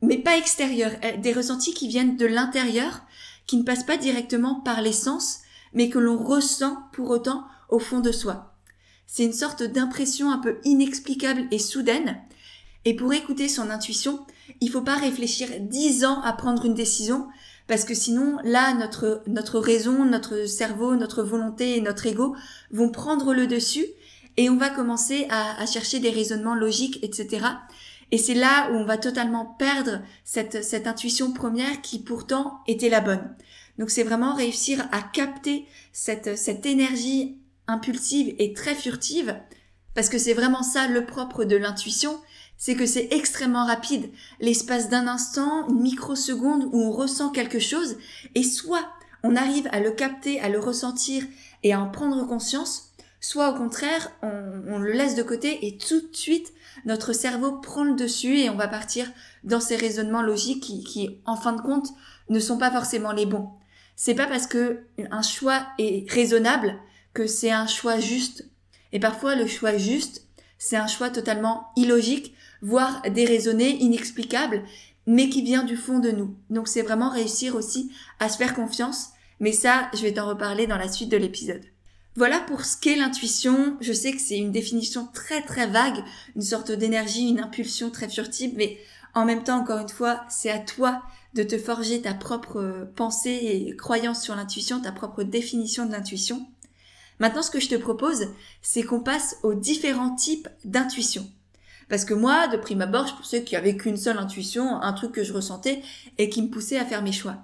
mais 0.01 0.17
pas 0.17 0.37
extérieurs, 0.37 0.93
euh, 1.03 1.17
des 1.17 1.33
ressentis 1.33 1.73
qui 1.73 1.87
viennent 1.87 2.17
de 2.17 2.25
l'intérieur, 2.25 3.01
qui 3.47 3.57
ne 3.57 3.63
passent 3.63 3.85
pas 3.85 3.97
directement 3.97 4.55
par 4.61 4.81
les 4.81 4.93
sens, 4.93 5.39
mais 5.73 5.89
que 5.89 5.99
l'on 5.99 6.17
ressent 6.17 6.77
pour 6.93 7.09
autant 7.09 7.45
au 7.69 7.79
fond 7.79 7.99
de 7.99 8.11
soi. 8.11 8.55
C'est 9.07 9.25
une 9.25 9.33
sorte 9.33 9.63
d'impression 9.63 10.31
un 10.31 10.39
peu 10.39 10.57
inexplicable 10.63 11.47
et 11.51 11.59
soudaine. 11.59 12.21
Et 12.85 12.95
pour 12.95 13.13
écouter 13.13 13.47
son 13.47 13.69
intuition, 13.69 14.25
il 14.61 14.69
faut 14.69 14.81
pas 14.81 14.95
réfléchir 14.95 15.49
dix 15.59 16.05
ans 16.05 16.21
à 16.21 16.33
prendre 16.33 16.65
une 16.65 16.73
décision, 16.73 17.27
parce 17.67 17.83
que 17.83 17.95
sinon, 17.95 18.37
là, 18.43 18.73
notre, 18.73 19.59
raison, 19.59 20.05
notre 20.05 20.45
cerveau, 20.45 20.95
notre 20.95 21.23
volonté 21.23 21.77
et 21.77 21.81
notre 21.81 22.05
ego 22.05 22.35
vont 22.71 22.89
prendre 22.89 23.33
le 23.33 23.47
dessus, 23.47 23.85
et 24.37 24.49
on 24.49 24.57
va 24.57 24.69
commencer 24.69 25.27
à, 25.29 25.59
à 25.61 25.65
chercher 25.65 25.99
des 25.99 26.09
raisonnements 26.09 26.55
logiques, 26.55 26.99
etc. 27.03 27.45
Et 28.11 28.17
c'est 28.17 28.33
là 28.33 28.69
où 28.71 28.75
on 28.75 28.85
va 28.85 28.97
totalement 28.97 29.45
perdre 29.45 30.01
cette, 30.23 30.63
cette 30.63 30.87
intuition 30.87 31.33
première 31.33 31.81
qui 31.81 31.99
pourtant 31.99 32.59
était 32.67 32.89
la 32.89 33.01
bonne. 33.01 33.35
Donc 33.77 33.89
c'est 33.89 34.03
vraiment 34.03 34.35
réussir 34.35 34.87
à 34.91 35.01
capter 35.01 35.65
cette, 35.91 36.37
cette 36.37 36.65
énergie 36.65 37.39
impulsive 37.67 38.35
et 38.37 38.53
très 38.53 38.75
furtive, 38.75 39.35
parce 39.95 40.09
que 40.09 40.17
c'est 40.17 40.33
vraiment 40.33 40.63
ça 40.63 40.87
le 40.87 41.05
propre 41.05 41.45
de 41.45 41.55
l'intuition, 41.55 42.19
c'est 42.57 42.75
que 42.75 42.85
c'est 42.85 43.09
extrêmement 43.11 43.65
rapide, 43.65 44.09
l'espace 44.39 44.89
d'un 44.89 45.07
instant, 45.07 45.67
une 45.67 45.81
microseconde 45.81 46.69
où 46.71 46.81
on 46.81 46.91
ressent 46.91 47.31
quelque 47.31 47.59
chose, 47.59 47.97
et 48.35 48.43
soit 48.43 48.87
on 49.23 49.35
arrive 49.35 49.67
à 49.71 49.79
le 49.79 49.91
capter, 49.91 50.39
à 50.39 50.49
le 50.49 50.59
ressentir 50.59 51.23
et 51.63 51.73
à 51.73 51.81
en 51.81 51.89
prendre 51.89 52.27
conscience, 52.27 52.91
soit 53.19 53.49
au 53.49 53.57
contraire, 53.57 54.11
on, 54.21 54.61
on 54.67 54.77
le 54.77 54.91
laisse 54.91 55.15
de 55.15 55.23
côté 55.23 55.65
et 55.65 55.77
tout 55.77 56.01
de 56.01 56.15
suite, 56.15 56.53
notre 56.83 57.13
cerveau 57.13 57.53
prend 57.53 57.83
le 57.83 57.95
dessus 57.95 58.39
et 58.39 58.49
on 58.49 58.55
va 58.55 58.67
partir 58.67 59.07
dans 59.43 59.59
ces 59.59 59.75
raisonnements 59.75 60.21
logiques 60.21 60.63
qui, 60.63 60.83
qui 60.83 61.21
en 61.25 61.35
fin 61.35 61.53
de 61.53 61.61
compte, 61.61 61.89
ne 62.29 62.39
sont 62.39 62.57
pas 62.57 62.71
forcément 62.71 63.11
les 63.11 63.25
bons. 63.25 63.49
C'est 63.95 64.15
pas 64.15 64.27
parce 64.27 64.47
que 64.47 64.81
un 65.11 65.21
choix 65.21 65.65
est 65.77 66.09
raisonnable 66.11 66.77
que 67.13 67.27
c'est 67.27 67.51
un 67.51 67.67
choix 67.67 67.99
juste. 67.99 68.49
Et 68.91 68.99
parfois, 68.99 69.35
le 69.35 69.47
choix 69.47 69.77
juste, 69.77 70.27
c'est 70.57 70.75
un 70.75 70.87
choix 70.87 71.09
totalement 71.09 71.71
illogique, 71.75 72.33
voire 72.61 73.01
déraisonné, 73.09 73.69
inexplicable, 73.81 74.63
mais 75.07 75.29
qui 75.29 75.41
vient 75.43 75.63
du 75.63 75.77
fond 75.77 75.99
de 75.99 76.11
nous. 76.11 76.35
Donc 76.49 76.67
c'est 76.67 76.81
vraiment 76.81 77.09
réussir 77.09 77.55
aussi 77.55 77.91
à 78.19 78.29
se 78.29 78.37
faire 78.37 78.55
confiance. 78.55 79.09
Mais 79.39 79.51
ça, 79.51 79.89
je 79.93 80.01
vais 80.01 80.13
t'en 80.13 80.27
reparler 80.27 80.67
dans 80.67 80.77
la 80.77 80.87
suite 80.87 81.09
de 81.09 81.17
l'épisode. 81.17 81.63
Voilà 82.17 82.39
pour 82.39 82.63
ce 82.63 82.77
qu'est 82.77 82.95
l'intuition. 82.95 83.75
Je 83.81 83.91
sais 83.91 84.13
que 84.13 84.21
c'est 84.21 84.37
une 84.37 84.53
définition 84.53 85.07
très 85.13 85.41
très 85.41 85.67
vague, 85.67 86.01
une 86.35 86.41
sorte 86.41 86.71
d'énergie, 86.71 87.27
une 87.27 87.41
impulsion 87.41 87.89
très 87.89 88.07
furtive, 88.07 88.53
mais 88.55 88.77
en 89.13 89.25
même 89.25 89.43
temps, 89.43 89.59
encore 89.59 89.79
une 89.79 89.89
fois, 89.89 90.23
c'est 90.29 90.49
à 90.49 90.59
toi 90.59 91.01
de 91.33 91.43
te 91.43 91.57
forger 91.57 92.01
ta 92.01 92.13
propre 92.13 92.87
pensée 92.95 93.39
et 93.41 93.75
croyance 93.75 94.23
sur 94.23 94.35
l'intuition, 94.35 94.79
ta 94.79 94.93
propre 94.93 95.23
définition 95.23 95.85
de 95.85 95.91
l'intuition. 95.91 96.47
Maintenant, 97.19 97.43
ce 97.43 97.51
que 97.51 97.59
je 97.59 97.67
te 97.67 97.75
propose, 97.75 98.27
c'est 98.61 98.83
qu'on 98.83 99.01
passe 99.01 99.37
aux 99.43 99.53
différents 99.53 100.15
types 100.15 100.47
d'intuition. 100.63 101.29
Parce 101.89 102.05
que 102.05 102.13
moi, 102.13 102.47
de 102.47 102.57
prime 102.57 102.81
abord, 102.81 103.07
je 103.07 103.15
pensais 103.15 103.43
qu'il 103.43 103.53
y 103.53 103.57
avait 103.57 103.75
qu'une 103.75 103.97
seule 103.97 104.17
intuition, 104.17 104.81
un 104.81 104.93
truc 104.93 105.11
que 105.11 105.23
je 105.23 105.33
ressentais 105.33 105.81
et 106.17 106.29
qui 106.29 106.41
me 106.41 106.49
poussait 106.49 106.79
à 106.79 106.85
faire 106.85 107.03
mes 107.03 107.11
choix. 107.11 107.37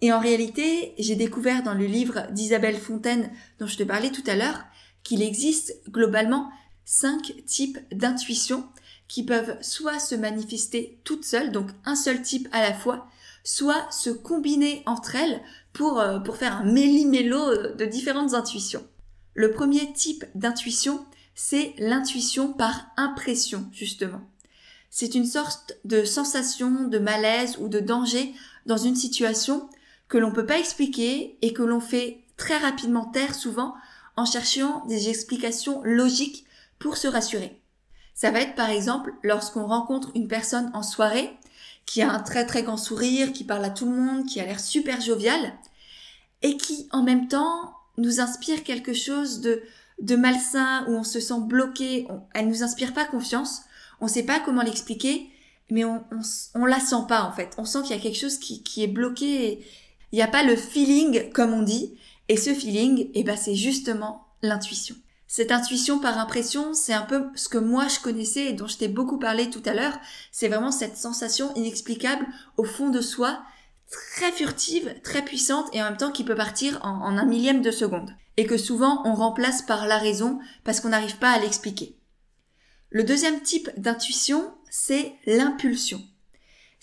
Et 0.00 0.12
en 0.12 0.20
réalité, 0.20 0.94
j'ai 0.98 1.16
découvert 1.16 1.62
dans 1.62 1.74
le 1.74 1.86
livre 1.86 2.26
d'Isabelle 2.32 2.78
Fontaine 2.78 3.30
dont 3.58 3.66
je 3.66 3.76
te 3.76 3.82
parlais 3.82 4.10
tout 4.10 4.24
à 4.26 4.34
l'heure 4.34 4.64
qu'il 5.02 5.22
existe 5.22 5.80
globalement 5.88 6.50
cinq 6.84 7.34
types 7.46 7.78
d'intuition 7.92 8.66
qui 9.08 9.22
peuvent 9.24 9.56
soit 9.60 9.98
se 9.98 10.14
manifester 10.14 10.98
toutes 11.04 11.24
seules, 11.24 11.52
donc 11.52 11.68
un 11.84 11.94
seul 11.94 12.22
type 12.22 12.48
à 12.52 12.62
la 12.62 12.74
fois, 12.74 13.08
soit 13.44 13.90
se 13.90 14.10
combiner 14.10 14.82
entre 14.86 15.16
elles 15.16 15.40
pour, 15.72 16.00
euh, 16.00 16.18
pour 16.18 16.36
faire 16.36 16.56
un 16.56 16.64
méli-mélo 16.64 17.74
de 17.74 17.84
différentes 17.84 18.34
intuitions. 18.34 18.86
Le 19.34 19.50
premier 19.50 19.92
type 19.92 20.24
d'intuition, 20.34 21.04
c'est 21.34 21.74
l'intuition 21.78 22.52
par 22.52 22.86
impression, 22.96 23.68
justement. 23.72 24.20
C'est 24.90 25.14
une 25.14 25.26
sorte 25.26 25.76
de 25.84 26.04
sensation 26.04 26.88
de 26.88 26.98
malaise 26.98 27.56
ou 27.58 27.68
de 27.68 27.80
danger 27.80 28.32
dans 28.64 28.76
une 28.76 28.94
situation 28.94 29.68
que 30.08 30.18
l'on 30.18 30.32
peut 30.32 30.46
pas 30.46 30.58
expliquer 30.58 31.38
et 31.42 31.52
que 31.52 31.62
l'on 31.62 31.80
fait 31.80 32.24
très 32.36 32.58
rapidement 32.58 33.06
taire 33.06 33.34
souvent 33.34 33.74
en 34.16 34.26
cherchant 34.26 34.84
des 34.86 35.08
explications 35.08 35.80
logiques 35.84 36.44
pour 36.78 36.96
se 36.96 37.08
rassurer. 37.08 37.60
Ça 38.14 38.30
va 38.30 38.40
être 38.40 38.54
par 38.54 38.70
exemple 38.70 39.14
lorsqu'on 39.22 39.66
rencontre 39.66 40.10
une 40.14 40.28
personne 40.28 40.70
en 40.74 40.82
soirée 40.82 41.30
qui 41.86 42.00
a 42.00 42.10
un 42.10 42.20
très 42.20 42.46
très 42.46 42.62
grand 42.62 42.76
sourire, 42.76 43.32
qui 43.32 43.44
parle 43.44 43.64
à 43.64 43.70
tout 43.70 43.86
le 43.86 43.96
monde, 43.96 44.26
qui 44.26 44.40
a 44.40 44.44
l'air 44.44 44.60
super 44.60 45.00
jovial 45.00 45.54
et 46.42 46.56
qui 46.56 46.88
en 46.92 47.02
même 47.02 47.28
temps 47.28 47.74
nous 47.96 48.20
inspire 48.20 48.64
quelque 48.64 48.92
chose 48.92 49.40
de, 49.40 50.16
malsain, 50.16 50.84
où 50.88 50.92
on 50.92 51.04
se 51.04 51.20
sent 51.20 51.40
bloqué, 51.40 52.06
on, 52.08 52.22
elle 52.34 52.48
nous 52.48 52.62
inspire 52.62 52.92
pas 52.92 53.04
confiance, 53.04 53.62
on 54.00 54.08
sait 54.08 54.24
pas 54.24 54.40
comment 54.40 54.62
l'expliquer, 54.62 55.28
mais 55.70 55.84
on, 55.84 56.04
on, 56.10 56.20
on, 56.54 56.66
la 56.66 56.80
sent 56.80 57.04
pas 57.08 57.22
en 57.22 57.32
fait. 57.32 57.54
On 57.58 57.64
sent 57.64 57.82
qu'il 57.82 57.96
y 57.96 57.98
a 57.98 58.02
quelque 58.02 58.18
chose 58.18 58.38
qui 58.38 58.82
est 58.82 58.88
bloqué, 58.88 59.64
il 60.14 60.18
n'y 60.18 60.22
a 60.22 60.28
pas 60.28 60.44
le 60.44 60.54
feeling 60.54 61.32
comme 61.32 61.52
on 61.52 61.62
dit, 61.62 61.96
et 62.28 62.36
ce 62.36 62.54
feeling, 62.54 63.10
eh 63.14 63.24
ben 63.24 63.36
c'est 63.36 63.56
justement 63.56 64.28
l'intuition. 64.42 64.94
Cette 65.26 65.50
intuition 65.50 65.98
par 65.98 66.20
impression, 66.20 66.72
c'est 66.72 66.92
un 66.92 67.02
peu 67.02 67.24
ce 67.34 67.48
que 67.48 67.58
moi 67.58 67.88
je 67.88 67.98
connaissais 67.98 68.44
et 68.44 68.52
dont 68.52 68.68
je 68.68 68.76
t'ai 68.76 68.86
beaucoup 68.86 69.18
parlé 69.18 69.50
tout 69.50 69.62
à 69.66 69.74
l'heure. 69.74 69.98
C'est 70.30 70.46
vraiment 70.46 70.70
cette 70.70 70.96
sensation 70.96 71.52
inexplicable 71.56 72.28
au 72.56 72.62
fond 72.62 72.90
de 72.90 73.00
soi, 73.00 73.42
très 73.90 74.30
furtive, 74.30 74.94
très 75.02 75.24
puissante 75.24 75.66
et 75.72 75.82
en 75.82 75.86
même 75.86 75.96
temps 75.96 76.12
qui 76.12 76.22
peut 76.22 76.36
partir 76.36 76.78
en, 76.84 76.90
en 76.90 77.18
un 77.18 77.26
millième 77.26 77.60
de 77.60 77.72
seconde 77.72 78.14
et 78.36 78.46
que 78.46 78.56
souvent 78.56 79.02
on 79.04 79.14
remplace 79.14 79.62
par 79.62 79.84
la 79.84 79.98
raison 79.98 80.38
parce 80.62 80.78
qu'on 80.78 80.90
n'arrive 80.90 81.18
pas 81.18 81.32
à 81.32 81.40
l'expliquer. 81.40 81.98
Le 82.90 83.02
deuxième 83.02 83.40
type 83.40 83.68
d'intuition, 83.76 84.54
c'est 84.70 85.14
l'impulsion. 85.26 86.00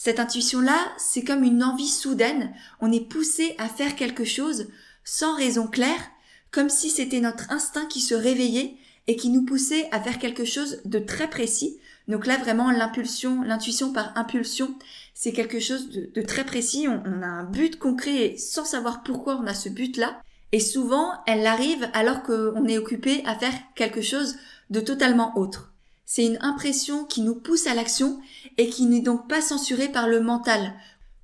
Cette 0.03 0.19
intuition-là, 0.19 0.79
c'est 0.97 1.23
comme 1.23 1.43
une 1.43 1.63
envie 1.63 1.87
soudaine, 1.87 2.55
on 2.79 2.91
est 2.91 3.07
poussé 3.07 3.53
à 3.59 3.69
faire 3.69 3.95
quelque 3.95 4.25
chose 4.25 4.69
sans 5.03 5.35
raison 5.35 5.67
claire, 5.67 6.01
comme 6.49 6.71
si 6.71 6.89
c'était 6.89 7.19
notre 7.19 7.51
instinct 7.51 7.85
qui 7.85 8.01
se 8.01 8.15
réveillait 8.15 8.77
et 9.05 9.15
qui 9.15 9.29
nous 9.29 9.45
poussait 9.45 9.87
à 9.91 10.01
faire 10.01 10.17
quelque 10.17 10.43
chose 10.43 10.81
de 10.85 10.97
très 10.97 11.29
précis. 11.29 11.77
Donc 12.07 12.25
là, 12.25 12.37
vraiment, 12.37 12.71
l'impulsion, 12.71 13.43
l'intuition 13.43 13.93
par 13.93 14.17
impulsion, 14.17 14.73
c'est 15.13 15.33
quelque 15.33 15.59
chose 15.59 15.91
de, 15.91 16.21
très 16.23 16.45
précis. 16.45 16.87
On, 16.87 17.03
on, 17.05 17.21
a 17.21 17.27
un 17.27 17.43
but 17.43 17.77
concret 17.77 18.37
sans 18.39 18.65
savoir 18.65 19.03
pourquoi 19.03 19.35
on 19.35 19.45
a 19.45 19.53
ce 19.53 19.69
but-là. 19.69 20.19
Et 20.51 20.61
souvent, 20.61 21.11
elle 21.27 21.45
arrive 21.45 21.87
alors 21.93 22.23
qu'on 22.23 22.65
est 22.65 22.79
occupé 22.79 23.21
à 23.27 23.35
faire 23.35 23.53
quelque 23.75 24.01
chose 24.01 24.37
de 24.71 24.79
totalement 24.79 25.37
autre. 25.37 25.70
C'est 26.13 26.25
une 26.25 26.39
impression 26.41 27.05
qui 27.05 27.21
nous 27.21 27.35
pousse 27.35 27.67
à 27.67 27.73
l'action 27.73 28.19
et 28.57 28.67
qui 28.67 28.85
n'est 28.85 28.99
donc 28.99 29.29
pas 29.29 29.39
censurée 29.39 29.87
par 29.87 30.09
le 30.09 30.19
mental, 30.19 30.73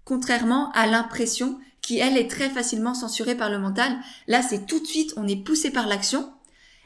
contrairement 0.06 0.72
à 0.72 0.88
l'impression 0.88 1.60
qui, 1.82 1.98
elle, 1.98 2.16
est 2.16 2.32
très 2.32 2.50
facilement 2.50 2.94
censurée 2.94 3.36
par 3.36 3.50
le 3.50 3.60
mental. 3.60 3.98
Là, 4.28 4.42
c'est 4.42 4.66
tout 4.66 4.80
de 4.80 4.86
suite, 4.86 5.14
on 5.18 5.28
est 5.28 5.44
poussé 5.44 5.72
par 5.72 5.88
l'action. 5.88 6.32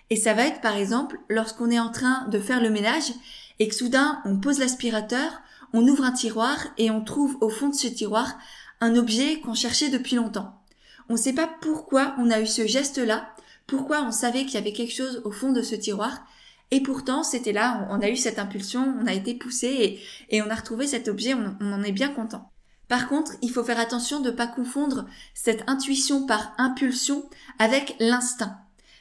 Et 0.10 0.16
ça 0.16 0.34
va 0.34 0.48
être, 0.48 0.62
par 0.62 0.78
exemple, 0.78 1.20
lorsqu'on 1.30 1.70
est 1.70 1.80
en 1.80 1.92
train 1.92 2.28
de 2.30 2.40
faire 2.40 2.60
le 2.60 2.72
ménage 2.72 3.14
et 3.60 3.68
que 3.68 3.76
soudain, 3.76 4.20
on 4.26 4.40
pose 4.40 4.58
l'aspirateur, 4.58 5.40
on 5.72 5.88
ouvre 5.88 6.04
un 6.04 6.12
tiroir 6.12 6.58
et 6.80 6.90
on 6.90 7.04
trouve 7.04 7.38
au 7.40 7.50
fond 7.50 7.70
de 7.70 7.76
ce 7.76 7.86
tiroir 7.86 8.36
un 8.80 8.96
objet 8.96 9.42
qu'on 9.42 9.54
cherchait 9.54 9.90
depuis 9.90 10.16
longtemps. 10.16 10.60
On 11.08 11.14
ne 11.14 11.20
sait 11.20 11.34
pas 11.34 11.52
pourquoi 11.62 12.16
on 12.18 12.32
a 12.32 12.42
eu 12.42 12.48
ce 12.48 12.66
geste-là, 12.66 13.30
pourquoi 13.68 14.02
on 14.02 14.12
savait 14.12 14.46
qu'il 14.46 14.56
y 14.56 14.58
avait 14.58 14.74
quelque 14.74 14.96
chose 14.96 15.22
au 15.24 15.30
fond 15.30 15.52
de 15.52 15.62
ce 15.62 15.76
tiroir, 15.76 16.26
et 16.72 16.82
pourtant 16.82 17.24
c'était 17.24 17.52
là, 17.52 17.88
on 17.92 18.02
a 18.02 18.10
eu 18.10 18.16
cette 18.16 18.40
impulsion, 18.40 18.96
on 19.02 19.08
a 19.08 19.14
été 19.14 19.36
poussé 19.36 20.00
et, 20.30 20.42
on 20.42 20.50
a 20.50 20.56
retrouvé 20.56 20.88
cet 20.88 21.08
objet, 21.08 21.34
on, 21.34 21.56
on 21.60 21.74
en 21.74 21.84
est 21.84 21.92
bien 21.92 22.10
content. 22.10 22.52
Par 22.88 23.08
contre, 23.08 23.34
il 23.42 23.52
faut 23.52 23.64
faire 23.64 23.80
attention 23.80 24.20
de 24.20 24.32
ne 24.32 24.36
pas 24.36 24.48
confondre 24.48 25.06
cette 25.34 25.64
intuition 25.68 26.26
par 26.26 26.54
impulsion 26.58 27.30
avec 27.58 27.96
l'instinct. 28.00 28.58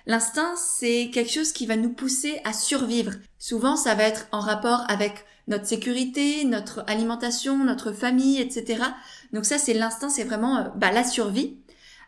L'instinct, 0.07 0.55
c'est 0.57 1.11
quelque 1.12 1.33
chose 1.33 1.53
qui 1.53 1.67
va 1.67 1.77
nous 1.77 1.93
pousser 1.93 2.41
à 2.45 2.53
survivre. 2.53 3.12
Souvent, 3.39 3.77
ça 3.77 3.95
va 3.95 4.05
être 4.05 4.29
en 4.33 4.41
rapport 4.41 4.85
avec 4.89 5.25
notre 5.49 5.67
sécurité, 5.67 6.45
notre 6.45 6.85
alimentation, 6.87 7.65
notre 7.65 7.93
famille, 7.93 8.41
etc. 8.41 8.85
Donc 9.33 9.45
ça, 9.45 9.59
c'est 9.59 9.75
l'instinct, 9.75 10.09
c'est 10.09 10.25
vraiment 10.25 10.57
euh, 10.59 10.69
bah, 10.77 10.93
la 10.93 11.05
survie. 11.05 11.59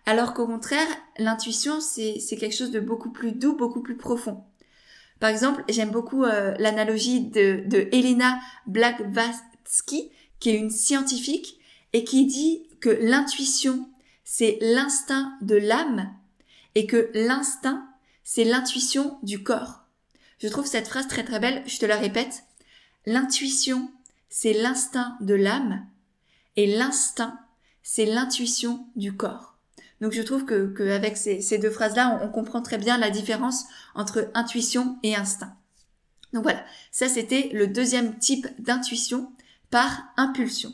Alors 0.06 0.34
qu'au 0.34 0.46
contraire, 0.46 0.86
l'intuition, 1.18 1.80
c'est 1.80 2.18
quelque 2.38 2.54
chose 2.54 2.70
de 2.70 2.80
beaucoup 2.80 3.10
plus 3.10 3.32
doux, 3.32 3.56
beaucoup 3.56 3.82
plus 3.82 3.96
profond. 3.96 4.44
Par 5.22 5.30
exemple, 5.30 5.62
j'aime 5.68 5.92
beaucoup 5.92 6.24
euh, 6.24 6.52
l'analogie 6.58 7.20
de, 7.20 7.62
de 7.66 7.88
Elena 7.92 8.40
Blavatsky, 8.66 10.10
qui 10.40 10.50
est 10.50 10.56
une 10.56 10.68
scientifique, 10.68 11.60
et 11.92 12.02
qui 12.02 12.26
dit 12.26 12.66
que 12.80 12.88
l'intuition, 12.88 13.88
c'est 14.24 14.58
l'instinct 14.60 15.32
de 15.40 15.54
l'âme, 15.54 16.12
et 16.74 16.88
que 16.88 17.08
l'instinct, 17.14 17.86
c'est 18.24 18.42
l'intuition 18.42 19.16
du 19.22 19.44
corps. 19.44 19.84
Je 20.40 20.48
trouve 20.48 20.66
cette 20.66 20.88
phrase 20.88 21.06
très 21.06 21.22
très 21.22 21.38
belle, 21.38 21.62
je 21.66 21.78
te 21.78 21.86
la 21.86 21.98
répète. 21.98 22.42
L'intuition, 23.06 23.92
c'est 24.28 24.54
l'instinct 24.54 25.16
de 25.20 25.34
l'âme, 25.34 25.86
et 26.56 26.66
l'instinct, 26.66 27.38
c'est 27.84 28.06
l'intuition 28.06 28.88
du 28.96 29.16
corps. 29.16 29.51
Donc 30.02 30.10
je 30.10 30.20
trouve 30.20 30.44
que, 30.44 30.90
avec 30.90 31.16
ces, 31.16 31.58
deux 31.58 31.70
phrases-là, 31.70 32.18
on, 32.24 32.28
comprend 32.28 32.60
très 32.60 32.76
bien 32.76 32.98
la 32.98 33.08
différence 33.08 33.66
entre 33.94 34.28
intuition 34.34 34.98
et 35.04 35.14
instinct. 35.14 35.54
Donc 36.32 36.42
voilà, 36.42 36.64
ça 36.90 37.08
c'était 37.08 37.50
le 37.52 37.68
deuxième 37.68 38.18
type 38.18 38.48
d'intuition 38.58 39.30
par 39.70 40.02
impulsion. 40.16 40.72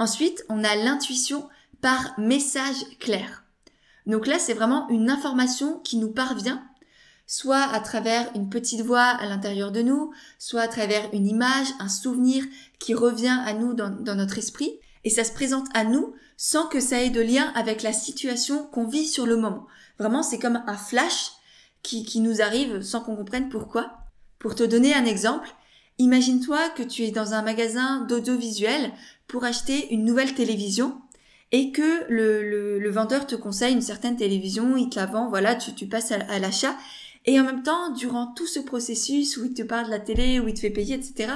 Ensuite, 0.00 0.44
on 0.48 0.64
a 0.64 0.74
l'intuition 0.74 1.48
par 1.82 2.18
message 2.18 2.84
clair. 2.98 3.44
Donc 4.06 4.26
là, 4.26 4.40
c'est 4.40 4.54
vraiment 4.54 4.88
une 4.88 5.08
information 5.08 5.78
qui 5.78 5.96
nous 5.96 6.10
parvient, 6.10 6.66
soit 7.28 7.62
à 7.62 7.78
travers 7.78 8.28
une 8.34 8.50
petite 8.50 8.80
voix 8.80 9.04
à 9.04 9.26
l'intérieur 9.26 9.70
de 9.70 9.82
nous, 9.82 10.12
soit 10.40 10.62
à 10.62 10.68
travers 10.68 11.08
une 11.12 11.28
image, 11.28 11.68
un 11.78 11.88
souvenir 11.88 12.44
qui 12.80 12.94
revient 12.94 13.38
à 13.46 13.52
nous 13.52 13.72
dans 13.72 14.16
notre 14.16 14.38
esprit, 14.38 14.80
et 15.04 15.10
ça 15.10 15.24
se 15.24 15.32
présente 15.32 15.66
à 15.74 15.84
nous 15.84 16.14
sans 16.36 16.66
que 16.66 16.80
ça 16.80 17.02
ait 17.02 17.10
de 17.10 17.20
lien 17.20 17.52
avec 17.54 17.82
la 17.82 17.92
situation 17.92 18.66
qu'on 18.66 18.86
vit 18.86 19.06
sur 19.06 19.26
le 19.26 19.36
moment. 19.36 19.66
Vraiment, 19.98 20.22
c'est 20.22 20.38
comme 20.38 20.62
un 20.66 20.76
flash 20.76 21.30
qui, 21.82 22.04
qui 22.04 22.20
nous 22.20 22.40
arrive 22.40 22.82
sans 22.82 23.00
qu'on 23.00 23.16
comprenne 23.16 23.48
pourquoi. 23.48 23.92
Pour 24.38 24.54
te 24.54 24.62
donner 24.62 24.94
un 24.94 25.04
exemple, 25.04 25.48
imagine-toi 25.98 26.70
que 26.70 26.82
tu 26.82 27.04
es 27.04 27.10
dans 27.10 27.34
un 27.34 27.42
magasin 27.42 28.00
d'audiovisuel 28.06 28.92
pour 29.28 29.44
acheter 29.44 29.92
une 29.92 30.04
nouvelle 30.04 30.34
télévision 30.34 31.00
et 31.52 31.70
que 31.70 32.04
le, 32.08 32.78
le, 32.78 32.90
vendeur 32.90 33.26
te 33.26 33.34
conseille 33.34 33.74
une 33.74 33.82
certaine 33.82 34.16
télévision, 34.16 34.76
il 34.76 34.88
te 34.88 34.98
la 34.98 35.06
vend, 35.06 35.28
voilà, 35.28 35.54
tu, 35.54 35.74
tu 35.74 35.86
passes 35.86 36.10
à, 36.10 36.38
l'achat. 36.38 36.74
Et 37.26 37.38
en 37.38 37.44
même 37.44 37.62
temps, 37.62 37.90
durant 37.92 38.32
tout 38.34 38.46
ce 38.46 38.58
processus 38.58 39.36
où 39.36 39.44
il 39.44 39.52
te 39.52 39.62
parle 39.62 39.86
de 39.86 39.90
la 39.90 40.00
télé, 40.00 40.40
où 40.40 40.48
il 40.48 40.54
te 40.54 40.60
fait 40.60 40.70
payer, 40.70 40.94
etc., 40.94 41.34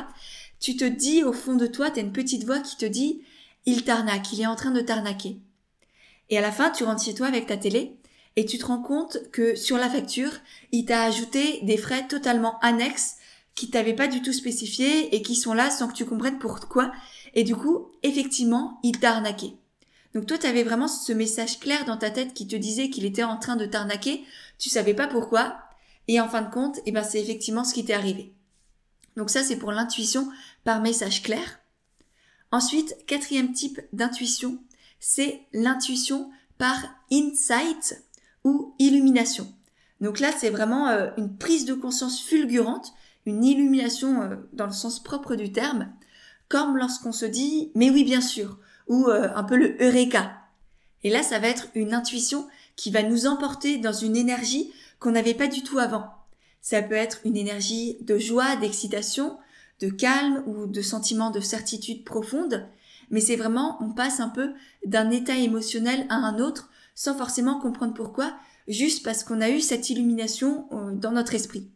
tu 0.59 0.75
te 0.77 0.85
dis 0.85 1.23
au 1.23 1.35
fond 1.35 1.55
de 1.55 1.67
toi, 1.67 1.91
tu 1.91 2.01
as 2.01 2.03
une 2.03 2.13
petite 2.13 2.45
voix 2.45 2.61
qui 2.61 2.79
te 2.79 2.87
dit 2.87 3.23
il 3.67 3.85
t'arnaque, 3.85 4.33
il 4.33 4.41
est 4.41 4.47
en 4.47 4.57
train 4.57 4.71
de 4.71 4.81
t'arnaquer. 4.81 5.39
Et 6.31 6.39
à 6.39 6.41
la 6.41 6.53
fin, 6.53 6.71
tu 6.71 6.85
rentres 6.85 7.05
chez 7.05 7.15
toi 7.15 7.27
avec 7.27 7.47
ta 7.47 7.57
télé 7.57 7.97
et 8.37 8.47
tu 8.47 8.59
te 8.59 8.67
rends 8.67 8.83
compte 8.83 9.19
que 9.33 9.55
sur 9.55 9.77
la 9.77 9.89
facture, 9.89 10.33
il 10.73 10.85
t'a 10.85 11.03
ajouté 11.03 11.61
des 11.63 11.77
frais 11.77 12.07
totalement 12.07 12.59
annexes 12.61 13.17
qui 13.55 13.71
t'avaient 13.71 13.95
pas 13.95 14.09
du 14.09 14.23
tout 14.23 14.33
spécifiés 14.33 15.15
et 15.15 15.23
qui 15.23 15.35
sont 15.35 15.55
là 15.55 15.71
sans 15.71 15.89
que 15.89 15.95
tu 15.95 16.05
comprennes 16.05 16.39
pourquoi. 16.39 16.93
Et 17.35 17.45
du 17.45 17.57
coup, 17.57 17.91
effectivement, 18.03 18.79
il 18.83 18.99
t'a. 18.99 19.23
Donc 20.15 20.27
toi, 20.27 20.39
tu 20.39 20.47
avais 20.47 20.63
vraiment 20.63 20.89
ce 20.89 21.13
message 21.13 21.59
clair 21.59 21.85
dans 21.87 21.97
ta 21.97 22.11
tête 22.11 22.35
qui 22.35 22.47
te 22.47 22.57
disait 22.57 22.91
qu'il 22.91 23.05
était 23.05 23.25
en 23.25 23.39
train 23.39 23.57
de 23.57 23.67
t'arnaquer. 23.67 24.25
Tu 24.59 24.69
savais 24.69 24.95
pas 24.95 25.07
pourquoi. 25.07 25.59
Et 26.09 26.21
en 26.21 26.29
fin 26.29 26.43
de 26.43 26.53
compte, 26.53 26.81
eh 26.87 26.93
ben, 26.93 27.03
c'est 27.03 27.21
effectivement 27.21 27.65
ce 27.65 27.75
qui 27.75 27.85
t'est 27.85 27.95
arrivé. 27.95 28.33
Donc 29.17 29.31
ça, 29.31 29.43
c'est 29.43 29.57
pour 29.57 29.73
l'intuition 29.73 30.31
par 30.65 30.81
message 30.81 31.23
clair. 31.23 31.61
Ensuite, 32.53 32.97
quatrième 33.07 33.53
type 33.53 33.81
d'intuition, 33.93 34.59
c'est 35.01 35.43
l'intuition 35.53 36.31
par 36.59 36.77
insight 37.13 38.03
ou 38.45 38.75
illumination. 38.79 39.53
Donc 40.01 40.21
là, 40.21 40.31
c'est 40.37 40.51
vraiment 40.51 40.89
euh, 40.89 41.11
une 41.17 41.37
prise 41.37 41.65
de 41.65 41.75
conscience 41.75 42.21
fulgurante, 42.23 42.93
une 43.25 43.45
illumination 43.45 44.23
euh, 44.23 44.37
dans 44.53 44.67
le 44.67 44.73
sens 44.73 45.03
propre 45.03 45.35
du 45.35 45.53
terme, 45.53 45.93
comme 46.49 46.77
lorsqu'on 46.77 47.13
se 47.13 47.27
dit 47.27 47.73
mais 47.75 47.91
oui 47.91 48.05
bien 48.05 48.21
sûr, 48.21 48.59
ou 48.89 49.09
euh, 49.09 49.29
un 49.35 49.43
peu 49.43 49.57
le 49.57 49.77
eureka. 49.83 50.33
Et 51.03 51.11
là, 51.11 51.23
ça 51.23 51.39
va 51.39 51.49
être 51.49 51.69
une 51.75 51.95
intuition 51.95 52.47
qui 52.77 52.91
va 52.91 53.03
nous 53.03 53.27
emporter 53.27 53.79
dans 53.79 53.93
une 53.93 54.17
énergie 54.17 54.73
qu'on 54.99 55.13
n'avait 55.13 55.35
pas 55.35 55.47
du 55.47 55.63
tout 55.63 55.79
avant. 55.79 56.11
Ça 56.61 56.83
peut 56.83 56.95
être 56.95 57.21
une 57.25 57.37
énergie 57.37 57.97
de 58.01 58.19
joie, 58.19 58.57
d'excitation, 58.57 59.39
de 59.81 59.89
calme 59.89 60.43
ou 60.47 60.67
de 60.67 60.83
sentiment 60.83 61.31
de 61.31 61.41
certitude 61.41 62.05
profonde, 62.05 62.67
mais 63.11 63.21
c'est 63.21 63.37
vraiment, 63.37 63.79
on 63.81 63.93
passe 63.93 64.21
un 64.21 64.29
peu 64.29 64.53
d'un 64.85 65.11
état 65.11 65.37
émotionnel 65.37 66.07
à 66.09 66.17
un 66.17 66.39
autre 66.39 66.71
sans 66.95 67.17
forcément 67.17 67.61
comprendre 67.61 67.95
pourquoi, 67.95 68.35
juste 68.69 69.05
parce 69.05 69.23
qu'on 69.23 69.41
a 69.41 69.51
eu 69.51 69.61
cette 69.61 69.91
illumination 69.91 70.67
euh, 70.73 70.93
dans 70.93 71.13
notre 71.13 71.35
esprit. 71.35 71.69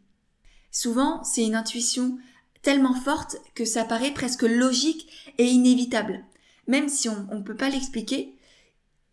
Souvent, 0.71 1.23
c'est 1.23 1.45
une 1.45 1.55
intuition 1.55 2.17
tellement 2.61 2.93
forte 2.93 3.37
que 3.55 3.65
ça 3.65 3.85
paraît 3.85 4.13
presque 4.13 4.43
logique 4.43 5.33
et 5.37 5.45
inévitable. 5.45 6.23
Même 6.67 6.89
si 6.89 7.09
on 7.09 7.35
ne 7.35 7.43
peut 7.43 7.55
pas 7.55 7.69
l'expliquer, 7.69 8.35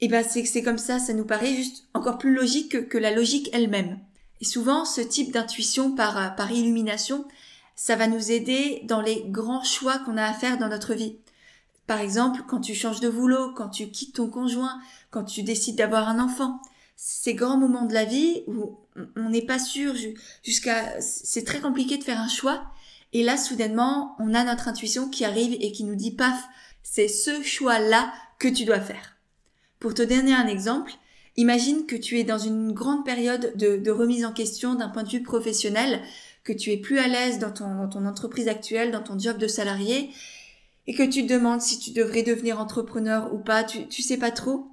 et 0.01 0.05
eh 0.05 0.09
ben 0.09 0.25
c'est 0.25 0.63
comme 0.63 0.79
ça, 0.79 1.01
ça 1.01 1.13
nous 1.13 1.25
paraît 1.25 1.55
juste 1.55 1.89
encore 1.93 2.19
plus 2.19 2.33
logique 2.33 2.71
que, 2.71 2.79
que 2.79 2.99
la 2.99 3.11
logique 3.11 3.51
elle-même. 3.53 3.99
Et 4.41 4.45
souvent, 4.45 4.85
ce 4.85 5.01
type 5.01 5.33
d'intuition 5.33 5.93
par, 5.93 6.37
par 6.37 6.53
illumination, 6.53 7.25
ça 7.79 7.95
va 7.95 8.09
nous 8.09 8.33
aider 8.33 8.81
dans 8.89 9.01
les 9.01 9.23
grands 9.29 9.63
choix 9.63 10.01
qu'on 10.01 10.17
a 10.17 10.25
à 10.25 10.35
faire 10.35 10.59
dans 10.59 10.69
notre 10.69 10.95
vie. 10.95 11.17
Par 11.87 12.01
exemple, 12.01 12.43
quand 12.49 12.59
tu 12.59 12.75
changes 12.75 12.99
de 12.99 13.09
boulot, 13.09 13.53
quand 13.55 13.69
tu 13.69 13.89
quittes 13.93 14.17
ton 14.17 14.29
conjoint, 14.29 14.81
quand 15.13 15.23
tu 15.23 15.45
décides 15.45 15.77
d'avoir 15.77 16.09
un 16.09 16.19
enfant, 16.19 16.61
ces 16.97 17.35
grands 17.35 17.57
moments 17.57 17.85
de 17.85 17.95
la 17.95 18.05
vie 18.05 18.43
où 18.49 18.81
on 19.15 19.29
n'est 19.29 19.47
pas 19.47 19.61
sûr 19.61 19.95
jusqu'à 20.43 21.01
c'est 21.01 21.45
très 21.45 21.61
compliqué 21.61 21.97
de 21.99 22.03
faire 22.03 22.21
un 22.21 22.27
choix. 22.27 22.65
Et 23.13 23.23
là 23.23 23.37
soudainement 23.37 24.17
on 24.19 24.35
a 24.35 24.43
notre 24.43 24.67
intuition 24.67 25.09
qui 25.09 25.25
arrive 25.25 25.57
et 25.61 25.71
qui 25.71 25.85
nous 25.85 25.95
dit 25.95 26.11
paf 26.11 26.49
c'est 26.83 27.07
ce 27.07 27.45
choix 27.45 27.79
là 27.79 28.13
que 28.41 28.49
tu 28.49 28.65
dois 28.65 28.81
faire. 28.81 29.17
Pour 29.79 29.95
te 29.95 30.03
donner 30.03 30.35
un 30.35 30.49
exemple 30.49 30.95
imagine 31.39 31.87
que 31.87 31.95
tu 31.95 32.19
es 32.19 32.25
dans 32.25 32.39
une 32.39 32.73
grande 32.73 33.05
période 33.05 33.53
de, 33.55 33.91
remise 33.93 34.25
en 34.25 34.33
question 34.33 34.75
d'un 34.75 34.89
point 34.89 35.05
de 35.05 35.09
vue 35.09 35.23
professionnel 35.23 36.03
que 36.49 36.55
tu 36.55 36.73
es 36.73 36.79
plus 36.79 36.99
à 36.99 37.09
l'aise 37.09 37.39
dans 37.39 37.53
ton, 37.53 37.75
dans 37.75 37.89
ton 37.89 38.07
entreprise 38.07 38.49
actuelle 38.49 38.91
dans 38.91 39.03
ton 39.03 39.19
job 39.19 39.37
de 39.37 39.47
salarié 39.47 40.11
et 40.87 40.95
que 40.95 41.03
tu 41.03 41.27
te 41.27 41.33
demandes 41.33 41.61
si 41.61 41.79
tu 41.79 41.91
devrais 41.91 42.23
devenir 42.23 42.59
entrepreneur 42.59 43.35
ou 43.35 43.39
pas 43.39 43.65
tu, 43.65 43.87
tu 43.89 44.01
sais 44.01 44.17
pas 44.17 44.31
trop 44.31 44.69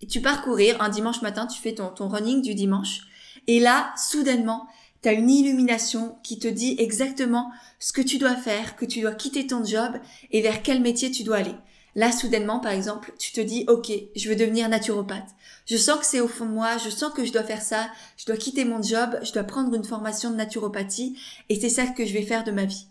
et 0.00 0.06
tu 0.06 0.20
pars 0.20 0.42
courir 0.42 0.80
un 0.82 0.88
dimanche 0.88 1.22
matin, 1.22 1.46
tu 1.46 1.60
fais 1.60 1.74
ton, 1.74 1.88
ton 1.88 2.08
running 2.08 2.42
du 2.42 2.54
dimanche, 2.54 3.00
et 3.46 3.60
là, 3.60 3.94
soudainement, 3.96 4.66
tu 5.02 5.08
as 5.08 5.12
une 5.12 5.30
illumination 5.30 6.16
qui 6.22 6.38
te 6.38 6.48
dit 6.48 6.76
exactement 6.78 7.50
ce 7.78 7.92
que 7.92 8.02
tu 8.02 8.18
dois 8.18 8.34
faire, 8.34 8.76
que 8.76 8.84
tu 8.84 9.00
dois 9.00 9.14
quitter 9.14 9.46
ton 9.46 9.64
job 9.64 9.92
et 10.30 10.42
vers 10.42 10.62
quel 10.62 10.80
métier 10.80 11.10
tu 11.10 11.22
dois 11.22 11.36
aller. 11.36 11.54
Là, 11.96 12.12
soudainement, 12.12 12.60
par 12.60 12.72
exemple, 12.72 13.12
tu 13.18 13.32
te 13.32 13.40
dis, 13.40 13.64
OK, 13.68 13.90
je 14.14 14.28
veux 14.28 14.36
devenir 14.36 14.68
naturopathe. 14.68 15.30
Je 15.64 15.78
sens 15.78 15.98
que 15.98 16.06
c'est 16.06 16.20
au 16.20 16.28
fond 16.28 16.44
de 16.44 16.50
moi, 16.50 16.76
je 16.76 16.90
sens 16.90 17.12
que 17.12 17.24
je 17.24 17.32
dois 17.32 17.42
faire 17.42 17.62
ça, 17.62 17.88
je 18.18 18.26
dois 18.26 18.36
quitter 18.36 18.66
mon 18.66 18.82
job, 18.82 19.18
je 19.22 19.32
dois 19.32 19.44
prendre 19.44 19.74
une 19.74 19.82
formation 19.82 20.30
de 20.30 20.36
naturopathie, 20.36 21.18
et 21.48 21.58
c'est 21.58 21.70
ça 21.70 21.86
que 21.86 22.04
je 22.04 22.12
vais 22.12 22.22
faire 22.22 22.44
de 22.44 22.52
ma 22.52 22.66
vie. 22.66 22.86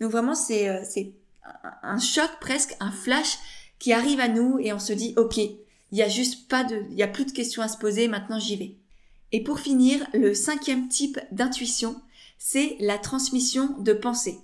Donc 0.00 0.10
vraiment, 0.10 0.34
c'est, 0.34 0.68
euh, 0.68 0.82
c'est 0.82 1.12
un 1.82 2.00
choc 2.00 2.30
presque, 2.40 2.76
un 2.80 2.90
flash 2.90 3.38
qui 3.78 3.92
arrive 3.92 4.18
à 4.18 4.28
nous 4.28 4.58
et 4.58 4.72
on 4.72 4.80
se 4.80 4.92
dit, 4.92 5.14
OK, 5.16 5.36
il 5.36 5.98
y 5.98 6.02
a 6.02 6.08
juste 6.08 6.48
pas 6.48 6.64
de, 6.64 6.82
il 6.90 6.96
y 6.96 7.02
a 7.04 7.08
plus 7.08 7.26
de 7.26 7.32
questions 7.32 7.62
à 7.62 7.68
se 7.68 7.78
poser, 7.78 8.08
maintenant 8.08 8.40
j'y 8.40 8.56
vais. 8.56 8.74
Et 9.30 9.42
pour 9.42 9.60
finir, 9.60 10.04
le 10.14 10.34
cinquième 10.34 10.88
type 10.88 11.20
d'intuition, 11.30 12.00
c'est 12.38 12.76
la 12.80 12.98
transmission 12.98 13.76
de 13.78 13.92
pensée. 13.92 14.38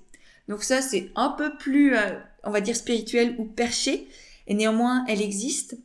Donc 0.48 0.62
ça, 0.62 0.83
c'est 0.83 1.11
un 1.16 1.31
peu 1.31 1.57
plus, 1.57 1.96
euh, 1.96 2.18
on 2.44 2.50
va 2.50 2.61
dire, 2.61 2.76
spirituel 2.76 3.35
ou 3.38 3.44
perché, 3.44 4.09
et 4.46 4.54
néanmoins, 4.54 5.04
elle 5.09 5.22
existe. 5.22 5.76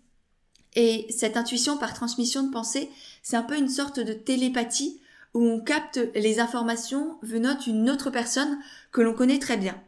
Et 0.75 1.07
cette 1.09 1.37
intuition 1.37 1.77
par 1.77 1.93
transmission 1.93 2.43
de 2.43 2.51
pensée, 2.51 2.89
c'est 3.23 3.37
un 3.37 3.43
peu 3.43 3.57
une 3.57 3.69
sorte 3.69 3.99
de 3.99 4.13
télépathie 4.13 4.99
où 5.33 5.43
on 5.43 5.59
capte 5.59 5.99
les 6.15 6.39
informations 6.39 7.17
venant 7.21 7.55
d'une 7.55 7.89
autre 7.89 8.09
personne 8.09 8.57
que 8.91 9.01
l'on 9.01 9.13
connaît 9.13 9.39
très 9.39 9.57
bien. 9.57 9.79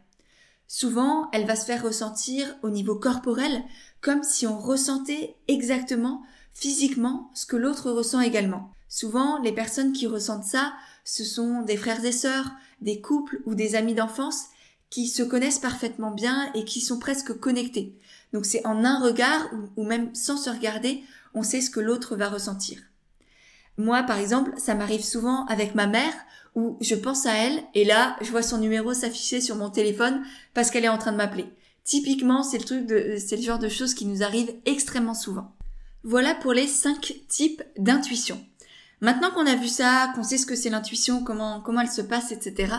Souvent, 0.68 1.30
elle 1.34 1.46
va 1.46 1.56
se 1.56 1.66
faire 1.66 1.84
ressentir 1.84 2.56
au 2.64 2.70
niveau 2.70 2.96
corporel, 2.96 3.64
comme 4.00 4.24
si 4.24 4.48
on 4.48 4.58
ressentait 4.58 5.36
exactement, 5.48 6.24
physiquement, 6.54 7.30
ce 7.34 7.46
que 7.46 7.58
l'autre 7.58 7.92
ressent 7.92 8.22
également. 8.22 8.72
Souvent, 8.88 9.40
les 9.40 9.52
personnes 9.52 9.94
qui 9.94 10.08
ressentent 10.08 10.46
ça, 10.46 10.74
ce 11.04 11.24
sont 11.24 11.62
des 11.62 11.78
frères 11.78 12.04
et 12.06 12.12
sœurs, 12.12 12.52
des 12.82 13.02
couples 13.02 13.42
ou 13.46 13.56
des 13.56 13.76
amis 13.76 13.96
d'enfance 13.96 14.46
qui 14.92 15.08
se 15.08 15.24
connaissent 15.24 15.58
parfaitement 15.58 16.12
bien 16.12 16.52
et 16.54 16.66
qui 16.66 16.82
sont 16.82 17.00
presque 17.00 17.34
connectés. 17.40 17.98
Donc 18.34 18.46
c'est 18.46 18.66
en 18.68 18.86
un 18.86 19.00
regard 19.00 19.50
ou, 19.76 19.84
même 19.84 20.14
sans 20.14 20.38
se 20.38 20.50
regarder, 20.52 21.02
on 21.34 21.42
sait 21.42 21.62
ce 21.62 21.72
que 21.72 21.80
l'autre 21.80 22.16
va 22.16 22.30
ressentir. 22.30 22.78
Moi, 23.78 24.04
par 24.04 24.20
exemple, 24.20 24.52
ça 24.58 24.76
m'arrive 24.76 25.04
souvent 25.04 25.46
avec 25.46 25.74
ma 25.74 25.88
mère 25.88 26.14
où 26.56 26.78
je 26.82 26.94
pense 26.94 27.26
à 27.26 27.34
elle 27.34 27.64
et 27.74 27.86
là, 27.86 28.18
je 28.22 28.30
vois 28.30 28.44
son 28.44 28.58
numéro 28.58 28.94
s'afficher 28.94 29.40
sur 29.40 29.56
mon 29.56 29.70
téléphone 29.70 30.22
parce 30.54 30.70
qu'elle 30.70 30.86
est 30.86 30.90
en 30.90 30.98
train 30.98 31.14
de 31.14 31.18
m'appeler. 31.18 31.48
Typiquement, 31.86 32.44
c'est 32.44 32.60
le 32.60 32.66
truc 32.66 32.86
de, 32.86 33.16
c'est 33.18 33.38
le 33.38 33.42
genre 33.42 33.60
de 33.60 33.70
choses 33.70 33.94
qui 33.94 34.06
nous 34.06 34.24
arrivent 34.24 34.54
extrêmement 34.66 35.14
souvent. 35.14 35.56
Voilà 36.04 36.36
pour 36.36 36.52
les 36.52 36.68
cinq 36.68 37.16
types 37.30 37.64
d'intuition. 37.78 38.44
Maintenant 39.00 39.32
qu'on 39.32 39.48
a 39.48 39.56
vu 39.56 39.68
ça, 39.68 40.12
qu'on 40.14 40.24
sait 40.24 40.38
ce 40.38 40.46
que 40.46 40.56
c'est 40.56 40.70
l'intuition, 40.70 41.24
comment, 41.24 41.62
comment 41.62 41.82
elle 41.82 41.90
se 41.90 42.02
passe, 42.02 42.32
etc. 42.32 42.74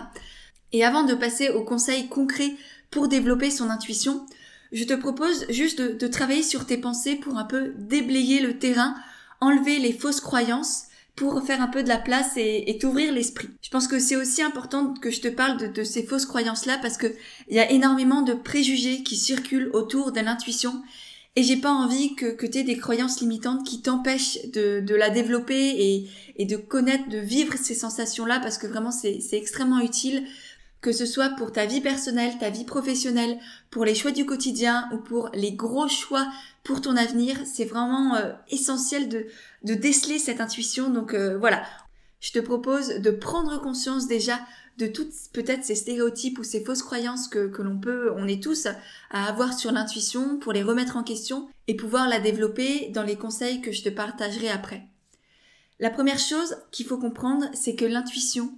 Et 0.73 0.85
avant 0.85 1.05
de 1.05 1.15
passer 1.15 1.51
aux 1.51 1.65
conseils 1.65 2.09
concrets 2.09 2.55
pour 2.91 3.09
développer 3.09 3.51
son 3.51 3.71
intuition, 3.71 4.27
je 4.73 4.85
te 4.85 4.95
propose 4.95 5.47
juste 5.51 5.83
de, 5.83 6.07
travailler 6.07 6.43
sur 6.43 6.67
tes 6.67 6.79
pensées 6.79 7.17
pour 7.17 7.37
un 7.37 7.45
peu 7.45 7.73
déblayer 7.77 8.41
le 8.41 8.59
terrain, 8.59 8.95
enlever 9.41 9.79
les 9.79 9.93
fausses 9.93 10.21
croyances 10.21 10.85
pour 11.15 11.43
faire 11.45 11.61
un 11.61 11.67
peu 11.67 11.83
de 11.83 11.89
la 11.89 11.99
place 11.99 12.33
et, 12.37 12.79
t'ouvrir 12.81 13.13
l'esprit. 13.13 13.51
Je 13.61 13.69
pense 13.69 13.87
que 13.87 13.99
c'est 13.99 14.17
aussi 14.17 14.41
important 14.41 14.95
que 14.95 15.11
je 15.11 15.21
te 15.21 15.29
parle 15.29 15.73
de, 15.73 15.85
ces 15.85 16.05
fausses 16.05 16.25
croyances-là 16.25 16.79
parce 16.81 16.97
que 16.97 17.07
il 17.49 17.57
y 17.57 17.61
a 17.61 17.71
énormément 17.71 18.23
de 18.23 18.33
préjugés 18.33 19.03
qui 19.03 19.17
circulent 19.17 19.71
autour 19.75 20.13
de 20.13 20.21
l'intuition 20.21 20.83
et 21.37 21.43
j'ai 21.43 21.57
pas 21.57 21.73
envie 21.73 22.15
que, 22.15 22.27
que 22.27 22.47
tu 22.47 22.59
aies 22.59 22.63
des 22.63 22.77
croyances 22.79 23.21
limitantes 23.21 23.67
qui 23.67 23.83
t'empêchent 23.83 24.39
de, 24.53 24.95
la 24.95 25.11
développer 25.11 26.09
et 26.37 26.45
de 26.47 26.57
connaître, 26.57 27.09
de 27.11 27.19
vivre 27.19 27.55
ces 27.57 27.75
sensations-là 27.75 28.41
parce 28.41 28.57
que 28.57 28.67
vraiment 28.67 28.91
c'est 28.91 29.21
extrêmement 29.33 29.81
utile 29.81 30.25
que 30.83 30.93
ce 30.93 31.07
soit 31.07 31.31
pour 31.31 31.53
ta 31.53 31.65
vie 31.65 31.81
personnelle, 31.81 32.37
ta 32.39 32.51
vie 32.51 32.65
professionnelle, 32.65 33.39
pour 33.71 33.85
les 33.85 33.95
choix 33.95 34.11
du 34.11 34.27
quotidien 34.27 34.91
ou 34.93 34.99
pour 34.99 35.31
les 35.33 35.53
gros 35.53 35.89
choix 35.89 36.27
pour 36.65 36.81
ton 36.81 36.97
avenir, 36.97 37.39
c'est 37.45 37.65
vraiment 37.65 38.17
euh, 38.17 38.33
essentiel 38.51 39.09
de, 39.09 39.27
de 39.63 39.75
déceler 39.75 40.19
cette 40.19 40.41
intuition. 40.41 40.91
Donc 40.91 41.15
euh, 41.15 41.39
voilà, 41.39 41.65
je 42.21 42.33
te 42.33 42.41
propose 42.41 42.89
de 42.89 43.11
prendre 43.11 43.61
conscience 43.61 44.07
déjà 44.07 44.39
de 44.79 44.87
toutes 44.87 45.13
peut-être 45.33 45.65
ces 45.65 45.75
stéréotypes 45.75 46.39
ou 46.39 46.45
ces 46.45 46.65
fausses 46.65 46.83
croyances 46.83 47.29
que, 47.29 47.47
que 47.47 47.63
l'on 47.63 47.79
peut, 47.79 48.13
on 48.17 48.27
est 48.27 48.43
tous 48.43 48.67
à 49.11 49.27
avoir 49.27 49.57
sur 49.57 49.71
l'intuition 49.71 50.39
pour 50.39 50.53
les 50.53 50.63
remettre 50.63 50.97
en 50.97 51.03
question 51.05 51.49
et 51.69 51.77
pouvoir 51.77 52.09
la 52.09 52.21
développer 52.21 52.89
dans 52.89 53.03
les 53.03 53.17
conseils 53.17 53.61
que 53.61 53.71
je 53.71 53.83
te 53.83 53.89
partagerai 53.89 54.49
après. 54.49 54.89
La 55.79 55.91
première 55.91 56.19
chose 56.19 56.57
qu'il 56.71 56.87
faut 56.87 56.97
comprendre, 56.97 57.47
c'est 57.55 57.75
que 57.75 57.85
l'intuition, 57.85 58.55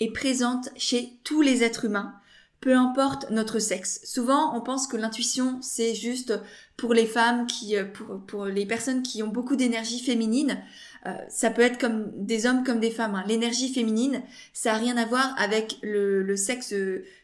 est 0.00 0.12
présente 0.12 0.68
chez 0.76 1.12
tous 1.24 1.42
les 1.42 1.62
êtres 1.62 1.84
humains, 1.84 2.14
peu 2.60 2.74
importe 2.74 3.30
notre 3.30 3.58
sexe. 3.58 4.00
Souvent, 4.04 4.56
on 4.56 4.60
pense 4.60 4.86
que 4.86 4.96
l'intuition, 4.96 5.58
c'est 5.62 5.94
juste 5.94 6.32
pour 6.76 6.94
les 6.94 7.06
femmes 7.06 7.46
qui, 7.46 7.76
euh, 7.76 7.84
pour, 7.84 8.20
pour 8.26 8.46
les 8.46 8.66
personnes 8.66 9.02
qui 9.02 9.22
ont 9.22 9.28
beaucoup 9.28 9.56
d'énergie 9.56 10.00
féminine. 10.00 10.62
Euh, 11.06 11.14
ça 11.28 11.50
peut 11.50 11.62
être 11.62 11.78
comme 11.78 12.10
des 12.14 12.46
hommes 12.46 12.64
comme 12.64 12.80
des 12.80 12.90
femmes. 12.90 13.14
Hein. 13.14 13.24
L'énergie 13.28 13.72
féminine, 13.72 14.22
ça 14.52 14.74
a 14.74 14.78
rien 14.78 14.96
à 14.96 15.06
voir 15.06 15.34
avec 15.38 15.78
le, 15.82 16.22
le 16.22 16.36
sexe 16.36 16.74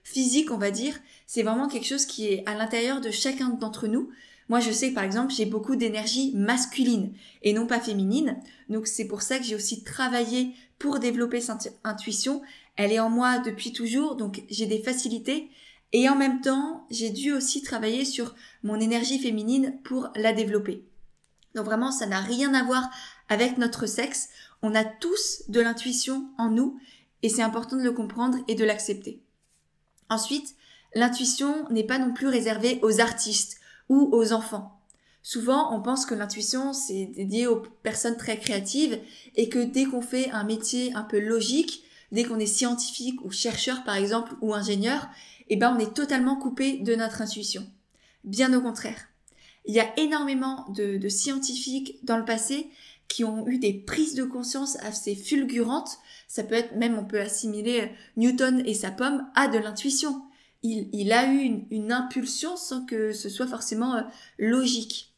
physique, 0.04 0.50
on 0.52 0.58
va 0.58 0.70
dire. 0.70 0.94
C'est 1.26 1.42
vraiment 1.42 1.68
quelque 1.68 1.86
chose 1.86 2.06
qui 2.06 2.28
est 2.28 2.44
à 2.46 2.54
l'intérieur 2.54 3.00
de 3.00 3.10
chacun 3.10 3.48
d'entre 3.48 3.88
nous. 3.88 4.10
Moi, 4.48 4.60
je 4.60 4.70
sais, 4.70 4.90
par 4.90 5.04
exemple, 5.04 5.32
j'ai 5.32 5.46
beaucoup 5.46 5.74
d'énergie 5.74 6.32
masculine 6.34 7.12
et 7.42 7.52
non 7.52 7.66
pas 7.66 7.80
féminine. 7.80 8.36
Donc, 8.68 8.86
c'est 8.86 9.06
pour 9.06 9.22
ça 9.22 9.38
que 9.38 9.44
j'ai 9.44 9.54
aussi 9.54 9.82
travaillé 9.82 10.54
pour 10.78 10.98
développer 10.98 11.40
cette 11.40 11.78
intuition 11.82 12.42
elle 12.76 12.92
est 12.92 13.00
en 13.00 13.10
moi 13.10 13.38
depuis 13.38 13.72
toujours, 13.72 14.16
donc 14.16 14.42
j'ai 14.50 14.66
des 14.66 14.82
facilités. 14.82 15.50
Et 15.92 16.08
en 16.08 16.16
même 16.16 16.40
temps, 16.40 16.86
j'ai 16.90 17.10
dû 17.10 17.32
aussi 17.32 17.62
travailler 17.62 18.04
sur 18.04 18.34
mon 18.62 18.80
énergie 18.80 19.20
féminine 19.20 19.78
pour 19.84 20.08
la 20.16 20.32
développer. 20.32 20.84
Donc 21.54 21.66
vraiment, 21.66 21.92
ça 21.92 22.06
n'a 22.06 22.20
rien 22.20 22.52
à 22.52 22.64
voir 22.64 22.90
avec 23.28 23.58
notre 23.58 23.86
sexe. 23.86 24.28
On 24.62 24.74
a 24.74 24.84
tous 24.84 25.44
de 25.48 25.60
l'intuition 25.60 26.28
en 26.36 26.50
nous 26.50 26.78
et 27.22 27.28
c'est 27.28 27.42
important 27.42 27.76
de 27.76 27.82
le 27.82 27.92
comprendre 27.92 28.38
et 28.48 28.56
de 28.56 28.64
l'accepter. 28.64 29.22
Ensuite, 30.10 30.56
l'intuition 30.94 31.68
n'est 31.70 31.86
pas 31.86 31.98
non 31.98 32.12
plus 32.12 32.28
réservée 32.28 32.80
aux 32.82 33.00
artistes 33.00 33.60
ou 33.88 34.08
aux 34.12 34.32
enfants. 34.32 34.80
Souvent, 35.22 35.74
on 35.74 35.80
pense 35.80 36.04
que 36.04 36.14
l'intuition, 36.14 36.72
c'est 36.72 37.06
dédié 37.06 37.46
aux 37.46 37.62
personnes 37.82 38.16
très 38.16 38.38
créatives 38.38 39.00
et 39.36 39.48
que 39.48 39.58
dès 39.58 39.84
qu'on 39.84 40.02
fait 40.02 40.30
un 40.30 40.44
métier 40.44 40.92
un 40.94 41.02
peu 41.02 41.18
logique, 41.18 41.84
dès 42.12 42.24
qu'on 42.24 42.38
est 42.38 42.46
scientifique 42.46 43.24
ou 43.24 43.30
chercheur 43.30 43.84
par 43.84 43.96
exemple 43.96 44.34
ou 44.40 44.54
ingénieur, 44.54 45.08
eh 45.48 45.56
ben 45.56 45.74
on 45.76 45.78
est 45.78 45.94
totalement 45.94 46.36
coupé 46.36 46.78
de 46.78 46.94
notre 46.94 47.22
intuition. 47.22 47.66
Bien 48.24 48.52
au 48.54 48.60
contraire. 48.60 49.08
Il 49.66 49.74
y 49.74 49.80
a 49.80 49.98
énormément 49.98 50.66
de, 50.70 51.08
scientifiques 51.08 51.98
dans 52.02 52.18
le 52.18 52.24
passé 52.24 52.68
qui 53.08 53.24
ont 53.24 53.46
eu 53.48 53.58
des 53.58 53.72
prises 53.72 54.14
de 54.14 54.24
conscience 54.24 54.76
assez 54.80 55.14
fulgurantes. 55.14 55.98
Ça 56.28 56.42
peut 56.42 56.54
être 56.54 56.76
même, 56.76 56.98
on 56.98 57.04
peut 57.04 57.20
assimiler 57.20 57.90
Newton 58.16 58.62
et 58.66 58.74
sa 58.74 58.90
pomme 58.90 59.26
à 59.34 59.48
de 59.48 59.58
l'intuition. 59.58 60.22
Il, 60.62 61.12
a 61.12 61.30
eu 61.30 61.64
une, 61.70 61.92
impulsion 61.92 62.56
sans 62.56 62.86
que 62.86 63.12
ce 63.12 63.28
soit 63.28 63.46
forcément 63.46 63.96
euh, 63.96 64.02
logique. 64.38 65.12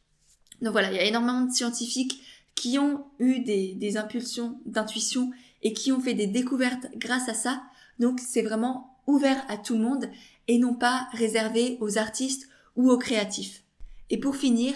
Donc 0.60 0.72
voilà, 0.72 0.90
il 0.90 0.96
y 0.96 0.98
a 0.98 1.04
énormément 1.04 1.42
de 1.42 1.52
scientifiques 1.52 2.20
qui 2.56 2.78
ont 2.78 3.04
eu 3.20 3.40
des 3.40 3.96
impulsions 3.96 4.58
d'intuition 4.64 5.30
et 5.66 5.72
qui 5.72 5.90
ont 5.90 5.98
fait 5.98 6.14
des 6.14 6.28
découvertes 6.28 6.86
grâce 6.94 7.28
à 7.28 7.34
ça. 7.34 7.60
Donc 7.98 8.20
c'est 8.20 8.42
vraiment 8.42 8.96
ouvert 9.08 9.44
à 9.48 9.56
tout 9.56 9.74
le 9.74 9.82
monde 9.82 10.08
et 10.46 10.58
non 10.58 10.74
pas 10.74 11.08
réservé 11.10 11.76
aux 11.80 11.98
artistes 11.98 12.48
ou 12.76 12.88
aux 12.88 12.98
créatifs. 12.98 13.64
Et 14.08 14.18
pour 14.20 14.36
finir, 14.36 14.74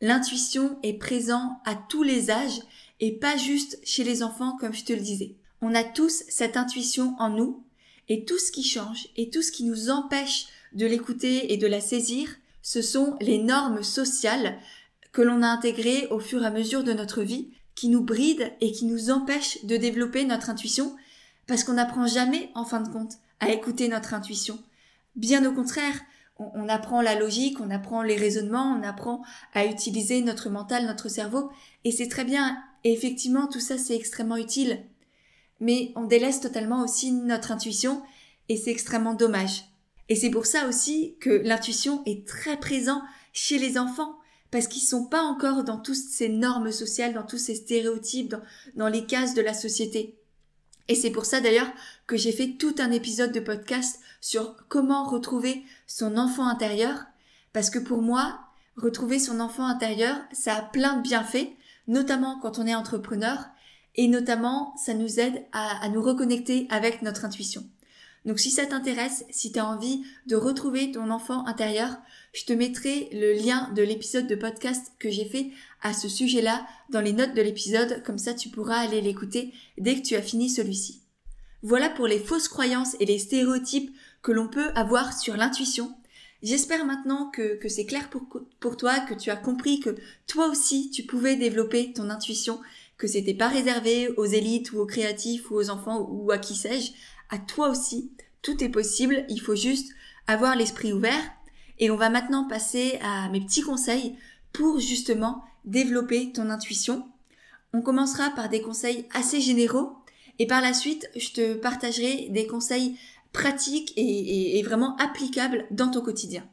l'intuition 0.00 0.78
est 0.84 0.92
présente 0.92 1.50
à 1.64 1.74
tous 1.74 2.04
les 2.04 2.30
âges 2.30 2.60
et 3.00 3.18
pas 3.18 3.36
juste 3.36 3.80
chez 3.82 4.04
les 4.04 4.22
enfants 4.22 4.56
comme 4.60 4.72
je 4.72 4.84
te 4.84 4.92
le 4.92 5.00
disais. 5.00 5.34
On 5.60 5.74
a 5.74 5.82
tous 5.82 6.22
cette 6.28 6.56
intuition 6.56 7.16
en 7.18 7.30
nous 7.30 7.64
et 8.08 8.24
tout 8.24 8.38
ce 8.38 8.52
qui 8.52 8.62
change 8.62 9.08
et 9.16 9.30
tout 9.30 9.42
ce 9.42 9.50
qui 9.50 9.64
nous 9.64 9.90
empêche 9.90 10.46
de 10.72 10.86
l'écouter 10.86 11.52
et 11.52 11.56
de 11.56 11.66
la 11.66 11.80
saisir, 11.80 12.28
ce 12.62 12.80
sont 12.80 13.16
les 13.20 13.38
normes 13.42 13.82
sociales 13.82 14.56
que 15.10 15.22
l'on 15.22 15.42
a 15.42 15.48
intégrées 15.48 16.06
au 16.12 16.20
fur 16.20 16.44
et 16.44 16.46
à 16.46 16.52
mesure 16.52 16.84
de 16.84 16.92
notre 16.92 17.22
vie, 17.22 17.50
qui 17.78 17.88
nous 17.88 18.02
brident 18.02 18.50
et 18.60 18.72
qui 18.72 18.86
nous 18.86 19.10
empêchent 19.10 19.64
de 19.64 19.76
développer 19.76 20.24
notre 20.24 20.50
intuition, 20.50 20.96
parce 21.46 21.62
qu'on 21.62 21.74
n'apprend 21.74 22.08
jamais, 22.08 22.50
en 22.56 22.64
fin 22.64 22.80
de 22.80 22.88
compte, 22.88 23.12
à 23.38 23.50
écouter 23.50 23.86
notre 23.86 24.14
intuition. 24.14 24.58
Bien 25.14 25.48
au 25.48 25.52
contraire, 25.52 25.94
on, 26.40 26.68
apprend 26.68 27.02
la 27.02 27.14
logique, 27.14 27.60
on 27.60 27.70
apprend 27.70 28.02
les 28.02 28.16
raisonnements, 28.16 28.76
on 28.76 28.82
apprend 28.82 29.22
à 29.54 29.64
utiliser 29.64 30.22
notre 30.22 30.50
mental, 30.50 30.86
notre 30.86 31.08
cerveau, 31.08 31.52
et 31.84 31.92
c'est 31.92 32.08
très 32.08 32.24
bien. 32.24 32.60
Et 32.82 32.92
effectivement, 32.92 33.46
tout 33.46 33.60
ça, 33.60 33.78
c'est 33.78 33.94
extrêmement 33.94 34.36
utile. 34.36 34.82
Mais 35.60 35.92
on 35.94 36.04
délaisse 36.04 36.40
totalement 36.40 36.82
aussi 36.82 37.12
notre 37.12 37.52
intuition, 37.52 38.02
et 38.48 38.56
c'est 38.56 38.72
extrêmement 38.72 39.14
dommage. 39.14 39.66
Et 40.08 40.16
c'est 40.16 40.30
pour 40.30 40.46
ça 40.46 40.66
aussi 40.66 41.16
que 41.20 41.30
l'intuition 41.30 42.02
est 42.06 42.26
très 42.26 42.56
présente 42.56 43.02
chez 43.32 43.58
les 43.58 43.78
enfants, 43.78 44.17
parce 44.50 44.66
qu'ils 44.66 44.82
sont 44.82 45.06
pas 45.06 45.22
encore 45.22 45.64
dans 45.64 45.78
toutes 45.78 45.96
ces 45.96 46.28
normes 46.28 46.72
sociales, 46.72 47.14
dans 47.14 47.24
tous 47.24 47.38
ces 47.38 47.54
stéréotypes, 47.54 48.34
dans, 48.74 48.88
les 48.88 49.04
cases 49.04 49.34
de 49.34 49.42
la 49.42 49.54
société. 49.54 50.16
Et 50.88 50.94
c'est 50.94 51.10
pour 51.10 51.26
ça 51.26 51.40
d'ailleurs 51.40 51.70
que 52.06 52.16
j'ai 52.16 52.32
fait 52.32 52.56
tout 52.58 52.74
un 52.78 52.90
épisode 52.90 53.32
de 53.32 53.40
podcast 53.40 54.00
sur 54.20 54.56
comment 54.68 55.04
retrouver 55.04 55.62
son 55.86 56.16
enfant 56.16 56.46
intérieur, 56.46 57.04
parce 57.52 57.70
que 57.70 57.78
pour 57.78 58.00
moi, 58.00 58.40
retrouver 58.76 59.18
son 59.18 59.40
enfant 59.40 59.66
intérieur, 59.66 60.16
ça 60.32 60.56
a 60.56 60.62
plein 60.62 60.96
de 60.96 61.02
bienfaits, 61.02 61.50
notamment 61.86 62.38
quand 62.40 62.58
on 62.58 62.66
est 62.66 62.74
entrepreneur, 62.74 63.38
et 63.96 64.08
notamment 64.08 64.74
ça 64.76 64.94
nous 64.94 65.20
aide 65.20 65.44
à 65.52 65.88
nous 65.88 66.00
reconnecter 66.00 66.66
avec 66.70 67.02
notre 67.02 67.24
intuition. 67.24 67.64
Donc 68.24 68.38
si 68.38 68.50
ça 68.50 68.66
t'intéresse, 68.66 69.24
si 69.30 69.52
tu 69.52 69.58
as 69.58 69.66
envie 69.66 70.02
de 70.26 70.36
retrouver 70.36 70.90
ton 70.90 71.10
enfant 71.10 71.46
intérieur, 71.46 71.96
je 72.32 72.44
te 72.44 72.52
mettrai 72.52 73.08
le 73.12 73.32
lien 73.32 73.70
de 73.74 73.82
l'épisode 73.82 74.26
de 74.26 74.34
podcast 74.34 74.92
que 74.98 75.10
j'ai 75.10 75.24
fait 75.24 75.50
à 75.82 75.92
ce 75.92 76.08
sujet-là 76.08 76.66
dans 76.90 77.00
les 77.00 77.12
notes 77.12 77.34
de 77.34 77.42
l'épisode, 77.42 78.02
comme 78.04 78.18
ça 78.18 78.34
tu 78.34 78.48
pourras 78.48 78.78
aller 78.78 79.00
l'écouter 79.00 79.52
dès 79.78 79.96
que 79.96 80.06
tu 80.06 80.14
as 80.14 80.22
fini 80.22 80.50
celui-ci. 80.50 81.02
Voilà 81.62 81.90
pour 81.90 82.06
les 82.06 82.20
fausses 82.20 82.48
croyances 82.48 82.96
et 83.00 83.06
les 83.06 83.18
stéréotypes 83.18 83.92
que 84.22 84.32
l'on 84.32 84.48
peut 84.48 84.70
avoir 84.74 85.18
sur 85.18 85.36
l'intuition. 85.36 85.94
J'espère 86.42 86.84
maintenant 86.84 87.30
que, 87.30 87.58
c'est 87.68 87.86
clair 87.86 88.10
pour, 88.10 88.22
pour 88.60 88.76
toi, 88.76 89.00
que 89.00 89.14
tu 89.14 89.30
as 89.30 89.36
compris 89.36 89.80
que 89.80 89.96
toi 90.26 90.48
aussi 90.48 90.90
tu 90.90 91.02
pouvais 91.02 91.34
développer 91.34 91.92
ton 91.92 92.10
intuition, 92.10 92.60
que 92.96 93.08
c'était 93.08 93.34
pas 93.34 93.48
réservé 93.48 94.08
aux 94.16 94.24
élites 94.24 94.72
ou 94.72 94.78
aux 94.78 94.86
créatifs 94.86 95.50
ou 95.50 95.54
aux 95.54 95.70
enfants 95.70 96.08
ou 96.10 96.30
à 96.30 96.38
qui 96.38 96.54
sais-je, 96.54 96.92
à 97.30 97.38
toi 97.38 97.68
aussi, 97.68 98.12
tout 98.42 98.62
est 98.62 98.68
possible, 98.68 99.24
il 99.28 99.40
faut 99.40 99.56
juste 99.56 99.92
avoir 100.26 100.56
l'esprit 100.56 100.92
ouvert. 100.92 101.22
Et 101.78 101.90
on 101.90 101.96
va 101.96 102.10
maintenant 102.10 102.48
passer 102.48 102.98
à 103.02 103.28
mes 103.28 103.40
petits 103.40 103.62
conseils 103.62 104.16
pour 104.52 104.80
justement 104.80 105.44
développer 105.64 106.32
ton 106.32 106.50
intuition. 106.50 107.08
On 107.72 107.82
commencera 107.82 108.30
par 108.30 108.48
des 108.48 108.62
conseils 108.62 109.06
assez 109.14 109.40
généraux 109.40 109.92
et 110.38 110.46
par 110.46 110.60
la 110.60 110.72
suite, 110.72 111.08
je 111.16 111.30
te 111.30 111.54
partagerai 111.54 112.28
des 112.30 112.46
conseils 112.46 112.96
pratiques 113.32 113.92
et, 113.96 114.62
vraiment 114.62 114.96
applicables 114.96 115.66
dans 115.70 115.90
ton 115.90 116.00
quotidien. 116.00 116.46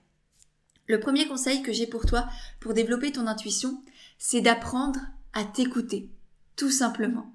Le 0.87 0.99
premier 0.99 1.27
conseil 1.27 1.61
que 1.61 1.73
j'ai 1.73 1.87
pour 1.87 2.05
toi 2.05 2.27
pour 2.59 2.73
développer 2.73 3.11
ton 3.11 3.27
intuition, 3.27 3.81
c'est 4.17 4.41
d'apprendre 4.41 4.99
à 5.33 5.43
t'écouter, 5.43 6.09
tout 6.55 6.69
simplement. 6.69 7.33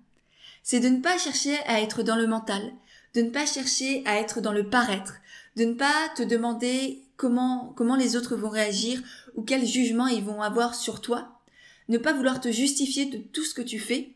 C'est 0.62 0.80
de 0.80 0.88
ne 0.88 1.00
pas 1.00 1.18
chercher 1.18 1.56
à 1.66 1.80
être 1.80 2.02
dans 2.02 2.16
le 2.16 2.26
mental, 2.26 2.72
de 3.14 3.22
ne 3.22 3.30
pas 3.30 3.46
chercher 3.46 4.02
à 4.06 4.18
être 4.18 4.40
dans 4.40 4.52
le 4.52 4.68
paraître, 4.68 5.14
de 5.56 5.64
ne 5.64 5.74
pas 5.74 6.08
te 6.16 6.22
demander 6.22 7.02
comment, 7.16 7.72
comment 7.76 7.96
les 7.96 8.16
autres 8.16 8.36
vont 8.36 8.48
réagir 8.48 9.02
ou 9.34 9.42
quel 9.42 9.66
jugement 9.66 10.06
ils 10.06 10.24
vont 10.24 10.42
avoir 10.42 10.74
sur 10.74 11.00
toi, 11.00 11.40
ne 11.88 11.98
pas 11.98 12.12
vouloir 12.12 12.40
te 12.40 12.50
justifier 12.50 13.06
de 13.06 13.18
tout 13.18 13.44
ce 13.44 13.54
que 13.54 13.62
tu 13.62 13.78
fais, 13.78 14.14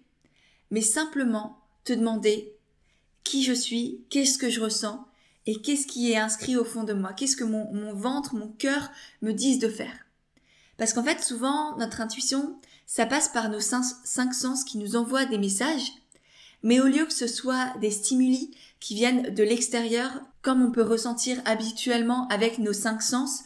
mais 0.70 0.80
simplement 0.80 1.58
te 1.84 1.92
demander 1.92 2.54
qui 3.24 3.42
je 3.42 3.52
suis, 3.52 4.04
qu'est-ce 4.10 4.38
que 4.38 4.50
je 4.50 4.60
ressens 4.60 5.04
et 5.46 5.60
qu'est-ce 5.60 5.86
qui 5.86 6.12
est 6.12 6.16
inscrit 6.16 6.56
au 6.56 6.64
fond 6.64 6.84
de 6.84 6.92
moi, 6.92 7.12
qu'est-ce 7.12 7.36
que 7.36 7.44
mon, 7.44 7.72
mon 7.72 7.92
ventre, 7.92 8.34
mon 8.34 8.48
cœur 8.48 8.90
me 9.22 9.32
disent 9.32 9.58
de 9.58 9.68
faire. 9.68 10.06
Parce 10.76 10.92
qu'en 10.92 11.04
fait, 11.04 11.22
souvent, 11.22 11.76
notre 11.76 12.00
intuition, 12.00 12.58
ça 12.86 13.06
passe 13.06 13.28
par 13.28 13.48
nos 13.48 13.60
cinq, 13.60 13.84
cinq 14.04 14.34
sens 14.34 14.64
qui 14.64 14.78
nous 14.78 14.96
envoient 14.96 15.26
des 15.26 15.38
messages, 15.38 15.92
mais 16.62 16.80
au 16.80 16.86
lieu 16.86 17.04
que 17.04 17.12
ce 17.12 17.26
soit 17.26 17.76
des 17.80 17.90
stimuli 17.90 18.56
qui 18.80 18.94
viennent 18.94 19.34
de 19.34 19.42
l'extérieur, 19.42 20.10
comme 20.42 20.62
on 20.62 20.70
peut 20.70 20.82
ressentir 20.82 21.40
habituellement 21.44 22.28
avec 22.28 22.58
nos 22.58 22.72
cinq 22.72 23.02
sens, 23.02 23.40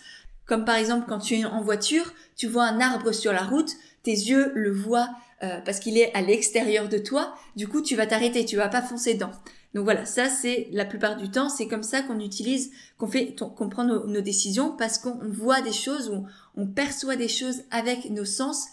comme 0.46 0.64
par 0.64 0.76
exemple 0.76 1.06
quand 1.08 1.18
tu 1.18 1.34
es 1.34 1.44
en 1.44 1.62
voiture, 1.62 2.12
tu 2.36 2.46
vois 2.46 2.64
un 2.64 2.80
arbre 2.80 3.12
sur 3.12 3.32
la 3.32 3.44
route, 3.44 3.70
tes 4.02 4.12
yeux 4.12 4.52
le 4.54 4.72
voient 4.72 5.10
euh, 5.42 5.60
parce 5.64 5.78
qu'il 5.78 5.96
est 5.96 6.12
à 6.14 6.22
l'extérieur 6.22 6.88
de 6.88 6.98
toi, 6.98 7.34
du 7.54 7.68
coup 7.68 7.82
tu 7.82 7.94
vas 7.94 8.06
t'arrêter, 8.06 8.44
tu 8.44 8.56
vas 8.56 8.68
pas 8.68 8.82
foncer 8.82 9.14
dedans. 9.14 9.30
Donc 9.74 9.84
voilà, 9.84 10.06
ça 10.06 10.28
c'est 10.28 10.68
la 10.72 10.86
plupart 10.86 11.16
du 11.16 11.30
temps, 11.30 11.48
c'est 11.48 11.68
comme 11.68 11.82
ça 11.82 12.02
qu'on 12.02 12.18
utilise, 12.20 12.70
qu'on 12.96 13.06
fait, 13.06 13.34
qu'on 13.36 13.68
prend 13.68 13.84
nos, 13.84 14.06
nos, 14.06 14.22
décisions 14.22 14.74
parce 14.76 14.98
qu'on 14.98 15.18
voit 15.28 15.60
des 15.60 15.72
choses 15.72 16.08
ou 16.08 16.26
on 16.56 16.66
perçoit 16.66 17.16
des 17.16 17.28
choses 17.28 17.62
avec 17.70 18.10
nos 18.10 18.24
sens 18.24 18.66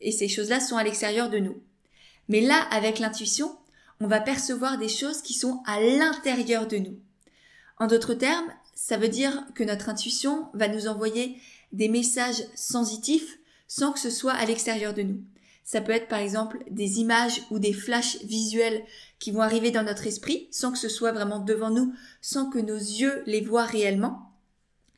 et 0.00 0.12
ces 0.12 0.28
choses-là 0.28 0.60
sont 0.60 0.76
à 0.76 0.84
l'extérieur 0.84 1.30
de 1.30 1.38
nous. 1.38 1.62
Mais 2.28 2.40
là, 2.40 2.56
avec 2.70 2.98
l'intuition, 2.98 3.56
on 4.00 4.06
va 4.06 4.20
percevoir 4.20 4.78
des 4.78 4.88
choses 4.88 5.22
qui 5.22 5.34
sont 5.34 5.62
à 5.66 5.80
l'intérieur 5.80 6.66
de 6.66 6.78
nous. 6.78 6.98
En 7.78 7.86
d'autres 7.86 8.14
termes, 8.14 8.52
ça 8.74 8.96
veut 8.96 9.08
dire 9.08 9.44
que 9.54 9.64
notre 9.64 9.88
intuition 9.88 10.48
va 10.54 10.68
nous 10.68 10.88
envoyer 10.88 11.36
des 11.72 11.88
messages 11.88 12.44
sensitifs 12.54 13.38
sans 13.66 13.92
que 13.92 13.98
ce 13.98 14.10
soit 14.10 14.32
à 14.32 14.44
l'extérieur 14.44 14.94
de 14.94 15.02
nous. 15.02 15.22
Ça 15.64 15.80
peut 15.80 15.92
être 15.92 16.08
par 16.08 16.18
exemple 16.18 16.62
des 16.70 17.00
images 17.00 17.40
ou 17.50 17.58
des 17.58 17.72
flashs 17.72 18.22
visuels 18.24 18.84
qui 19.18 19.30
vont 19.30 19.40
arriver 19.40 19.70
dans 19.70 19.82
notre 19.82 20.06
esprit 20.06 20.46
sans 20.50 20.72
que 20.72 20.78
ce 20.78 20.90
soit 20.90 21.12
vraiment 21.12 21.38
devant 21.38 21.70
nous, 21.70 21.94
sans 22.20 22.50
que 22.50 22.58
nos 22.58 22.76
yeux 22.76 23.22
les 23.26 23.40
voient 23.40 23.64
réellement. 23.64 24.30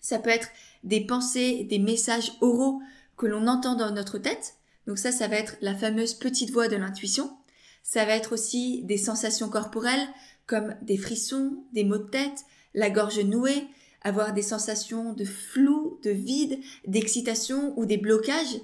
Ça 0.01 0.19
peut 0.19 0.31
être 0.31 0.49
des 0.83 1.07
pensées, 1.07 1.65
des 1.65 1.79
messages 1.79 2.33
oraux 2.41 2.81
que 3.17 3.27
l'on 3.27 3.47
entend 3.47 3.77
dans 3.77 3.93
notre 3.93 4.19
tête. 4.19 4.55
Donc 4.87 4.99
ça, 4.99 5.13
ça 5.13 5.29
va 5.29 5.37
être 5.37 5.57
la 5.61 5.75
fameuse 5.75 6.15
petite 6.15 6.51
voix 6.51 6.69
de 6.69 6.77
l'intuition. 6.77 7.37
Ça 7.89 8.05
va 8.05 8.17
être 8.17 8.33
aussi 8.33 8.83
des 8.83 8.99
sensations 8.99 9.49
corporelles 9.49 10.09
comme 10.47 10.75
des 10.83 10.97
frissons, 10.97 11.65
des 11.73 11.85
maux 11.85 11.99
de 11.99 12.11
tête, 12.11 12.45
la 12.75 12.91
gorge 12.91 13.21
nouée, 13.21 13.65
avoir 14.03 14.33
des 14.33 14.43
sensations 14.43 15.13
de 15.13 15.25
flou, 15.25 16.01
de 16.03 16.11
vide, 16.11 16.59
d'excitation 16.89 17.79
ou 17.79 17.87
des 17.87 17.97
blocages 17.97 18.59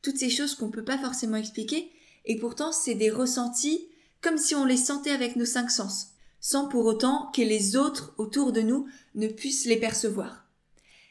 toutes 0.00 0.16
ces 0.16 0.30
choses 0.30 0.54
qu'on 0.54 0.66
ne 0.66 0.72
peut 0.72 0.84
pas 0.84 0.96
forcément 0.96 1.38
expliquer, 1.38 1.90
et 2.24 2.36
pourtant 2.36 2.70
c'est 2.70 2.94
des 2.94 3.10
ressentis 3.10 3.88
comme 4.20 4.38
si 4.38 4.54
on 4.54 4.64
les 4.64 4.76
sentait 4.76 5.10
avec 5.10 5.34
nos 5.34 5.44
cinq 5.44 5.72
sens, 5.72 6.12
sans 6.40 6.68
pour 6.68 6.86
autant 6.86 7.32
que 7.34 7.42
les 7.42 7.74
autres 7.74 8.14
autour 8.16 8.52
de 8.52 8.60
nous 8.60 8.86
ne 9.16 9.26
puissent 9.26 9.66
les 9.66 9.80
percevoir. 9.80 10.46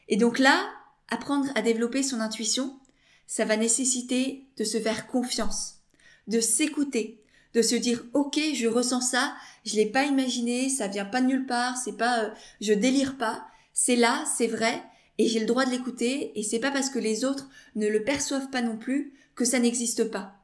Et 0.08 0.16
donc 0.16 0.38
là, 0.38 0.70
apprendre 1.10 1.50
à 1.54 1.60
développer 1.60 2.02
son 2.02 2.20
intuition, 2.20 2.78
ça 3.26 3.44
va 3.44 3.58
nécessiter 3.58 4.46
de 4.56 4.64
se 4.64 4.80
faire 4.80 5.06
confiance, 5.06 5.80
de 6.28 6.40
s'écouter, 6.40 7.17
de 7.54 7.62
se 7.62 7.74
dire 7.74 8.04
ok 8.14 8.38
je 8.54 8.66
ressens 8.66 9.00
ça, 9.00 9.34
je 9.64 9.76
l'ai 9.76 9.86
pas 9.86 10.04
imaginé, 10.04 10.68
ça 10.68 10.88
vient 10.88 11.04
pas 11.04 11.20
de 11.20 11.26
nulle 11.26 11.46
part, 11.46 11.76
c'est 11.76 11.96
pas 11.96 12.24
euh, 12.24 12.30
je 12.60 12.72
délire 12.72 13.16
pas, 13.16 13.46
C'est 13.72 13.96
là, 13.96 14.24
c'est 14.36 14.48
vrai, 14.48 14.82
et 15.18 15.28
j'ai 15.28 15.40
le 15.40 15.46
droit 15.46 15.64
de 15.64 15.70
l'écouter, 15.70 16.32
et 16.38 16.42
c'est 16.42 16.58
pas 16.58 16.70
parce 16.70 16.90
que 16.90 16.98
les 16.98 17.24
autres 17.24 17.48
ne 17.76 17.88
le 17.88 18.02
perçoivent 18.02 18.50
pas 18.50 18.62
non 18.62 18.76
plus 18.76 19.12
que 19.34 19.44
ça 19.44 19.58
n'existe 19.58 20.04
pas. 20.04 20.34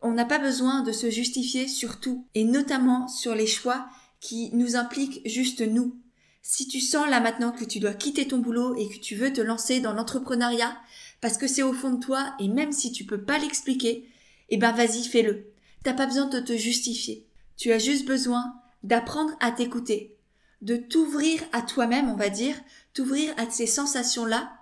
On 0.00 0.12
n'a 0.12 0.24
pas 0.24 0.38
besoin 0.38 0.82
de 0.82 0.92
se 0.92 1.10
justifier 1.10 1.66
sur 1.66 2.00
tout, 2.00 2.26
et 2.34 2.44
notamment 2.44 3.08
sur 3.08 3.34
les 3.34 3.46
choix 3.46 3.88
qui 4.20 4.50
nous 4.54 4.76
impliquent 4.76 5.22
juste 5.26 5.60
nous. 5.60 5.96
Si 6.42 6.68
tu 6.68 6.80
sens 6.80 7.08
là 7.08 7.20
maintenant 7.20 7.52
que 7.52 7.64
tu 7.64 7.80
dois 7.80 7.94
quitter 7.94 8.28
ton 8.28 8.38
boulot 8.38 8.74
et 8.76 8.88
que 8.88 8.98
tu 9.00 9.14
veux 9.14 9.32
te 9.32 9.40
lancer 9.40 9.80
dans 9.80 9.92
l'entrepreneuriat, 9.92 10.76
parce 11.20 11.36
que 11.36 11.46
c'est 11.46 11.62
au 11.62 11.72
fond 11.72 11.90
de 11.90 12.04
toi, 12.04 12.34
et 12.38 12.48
même 12.48 12.72
si 12.72 12.92
tu 12.92 13.04
peux 13.04 13.22
pas 13.22 13.38
l'expliquer, 13.38 14.08
eh 14.50 14.56
ben 14.56 14.72
vas-y, 14.72 15.04
fais-le. 15.04 15.46
T'as 15.84 15.94
pas 15.94 16.06
besoin 16.06 16.26
de 16.26 16.40
te 16.40 16.56
justifier. 16.56 17.26
Tu 17.56 17.72
as 17.72 17.78
juste 17.78 18.06
besoin 18.06 18.54
d'apprendre 18.82 19.32
à 19.40 19.50
t'écouter, 19.50 20.16
de 20.62 20.76
t'ouvrir 20.76 21.40
à 21.52 21.62
toi-même, 21.62 22.08
on 22.08 22.16
va 22.16 22.28
dire, 22.28 22.56
t'ouvrir 22.94 23.34
à 23.36 23.50
ces 23.50 23.66
sensations-là 23.66 24.52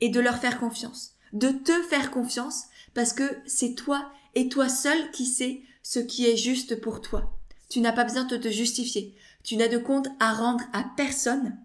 et 0.00 0.08
de 0.08 0.20
leur 0.20 0.38
faire 0.38 0.58
confiance. 0.58 1.14
De 1.32 1.50
te 1.50 1.72
faire 1.84 2.10
confiance 2.10 2.64
parce 2.94 3.12
que 3.12 3.24
c'est 3.46 3.74
toi 3.74 4.10
et 4.34 4.48
toi 4.48 4.68
seul 4.68 5.10
qui 5.10 5.26
sais 5.26 5.62
ce 5.82 5.98
qui 5.98 6.26
est 6.26 6.36
juste 6.36 6.80
pour 6.80 7.00
toi. 7.00 7.32
Tu 7.68 7.80
n'as 7.80 7.92
pas 7.92 8.04
besoin 8.04 8.24
de 8.24 8.36
te 8.36 8.48
justifier. 8.48 9.14
Tu 9.42 9.56
n'as 9.56 9.68
de 9.68 9.78
compte 9.78 10.08
à 10.20 10.32
rendre 10.32 10.64
à 10.72 10.84
personne. 10.96 11.56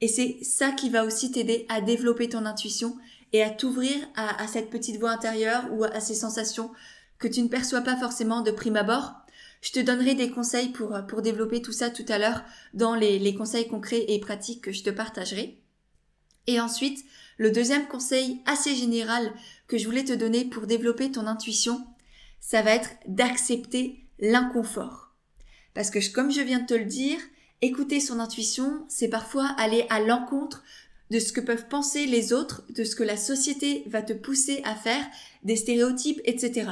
Et 0.00 0.08
c'est 0.08 0.38
ça 0.42 0.72
qui 0.72 0.90
va 0.90 1.04
aussi 1.04 1.30
t'aider 1.30 1.66
à 1.68 1.80
développer 1.80 2.28
ton 2.28 2.46
intuition 2.46 2.96
et 3.32 3.42
à 3.42 3.50
t'ouvrir 3.50 3.96
à, 4.16 4.46
cette 4.48 4.70
petite 4.70 4.98
voix 4.98 5.10
intérieure 5.10 5.68
ou 5.72 5.84
à 5.84 6.00
ces 6.00 6.14
sensations 6.14 6.70
que 7.20 7.28
tu 7.28 7.42
ne 7.42 7.48
perçois 7.48 7.82
pas 7.82 7.96
forcément 7.96 8.40
de 8.40 8.50
prime 8.50 8.76
abord. 8.76 9.12
Je 9.60 9.70
te 9.72 9.80
donnerai 9.80 10.14
des 10.14 10.30
conseils 10.30 10.70
pour, 10.70 10.98
pour 11.06 11.22
développer 11.22 11.62
tout 11.62 11.72
ça 11.72 11.90
tout 11.90 12.06
à 12.08 12.18
l'heure 12.18 12.42
dans 12.74 12.94
les, 12.94 13.18
les 13.18 13.34
conseils 13.34 13.68
concrets 13.68 14.06
et 14.08 14.18
pratiques 14.18 14.64
que 14.64 14.72
je 14.72 14.82
te 14.82 14.90
partagerai. 14.90 15.60
Et 16.46 16.58
ensuite, 16.60 17.04
le 17.36 17.50
deuxième 17.50 17.86
conseil 17.86 18.40
assez 18.46 18.74
général 18.74 19.32
que 19.68 19.78
je 19.78 19.86
voulais 19.86 20.04
te 20.04 20.12
donner 20.12 20.44
pour 20.44 20.66
développer 20.66 21.12
ton 21.12 21.26
intuition, 21.26 21.86
ça 22.40 22.62
va 22.62 22.72
être 22.72 22.90
d'accepter 23.06 24.04
l'inconfort. 24.18 25.14
Parce 25.74 25.90
que 25.90 26.12
comme 26.12 26.32
je 26.32 26.40
viens 26.40 26.60
de 26.60 26.66
te 26.66 26.74
le 26.74 26.86
dire, 26.86 27.18
écouter 27.62 28.00
son 28.00 28.18
intuition, 28.18 28.84
c'est 28.88 29.08
parfois 29.08 29.46
aller 29.58 29.86
à 29.90 30.00
l'encontre 30.00 30.64
de 31.10 31.18
ce 31.18 31.32
que 31.32 31.40
peuvent 31.40 31.68
penser 31.68 32.06
les 32.06 32.32
autres, 32.32 32.64
de 32.70 32.84
ce 32.84 32.96
que 32.96 33.02
la 33.02 33.16
société 33.16 33.84
va 33.86 34.02
te 34.02 34.12
pousser 34.12 34.62
à 34.64 34.74
faire, 34.74 35.04
des 35.42 35.56
stéréotypes, 35.56 36.20
etc. 36.24 36.70